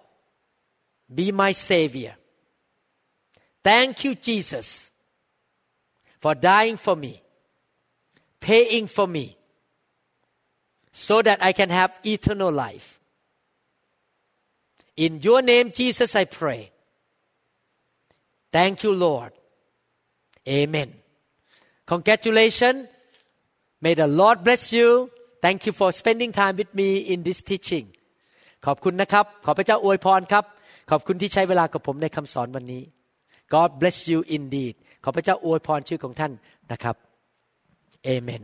[1.14, 2.16] Be my Savior.
[3.64, 4.92] Thank you, Jesus,
[6.20, 7.22] for dying for me,
[8.40, 9.38] paying for me,
[10.92, 13.00] so that I can have eternal life.
[14.98, 16.72] In your name, Jesus, I pray.
[18.52, 19.32] Thank you, Lord.
[20.48, 20.94] Amen.
[21.86, 22.88] Congratulations.
[23.82, 25.10] May the Lord bless you.
[25.42, 27.88] Thank you for spending time with me in this teaching.
[28.66, 30.46] ขอบคุณนะครับ ขอพระเจ้าอวยพรครับ
[30.92, 32.84] ขอบคุณที่ใช้เวลากับผมในคำสอนวันนี้
[33.54, 36.32] God bless you indeed ขอพระเจ้าอวยพรชื่อของท่าน
[36.72, 36.96] นะครับ
[38.14, 38.44] Amen.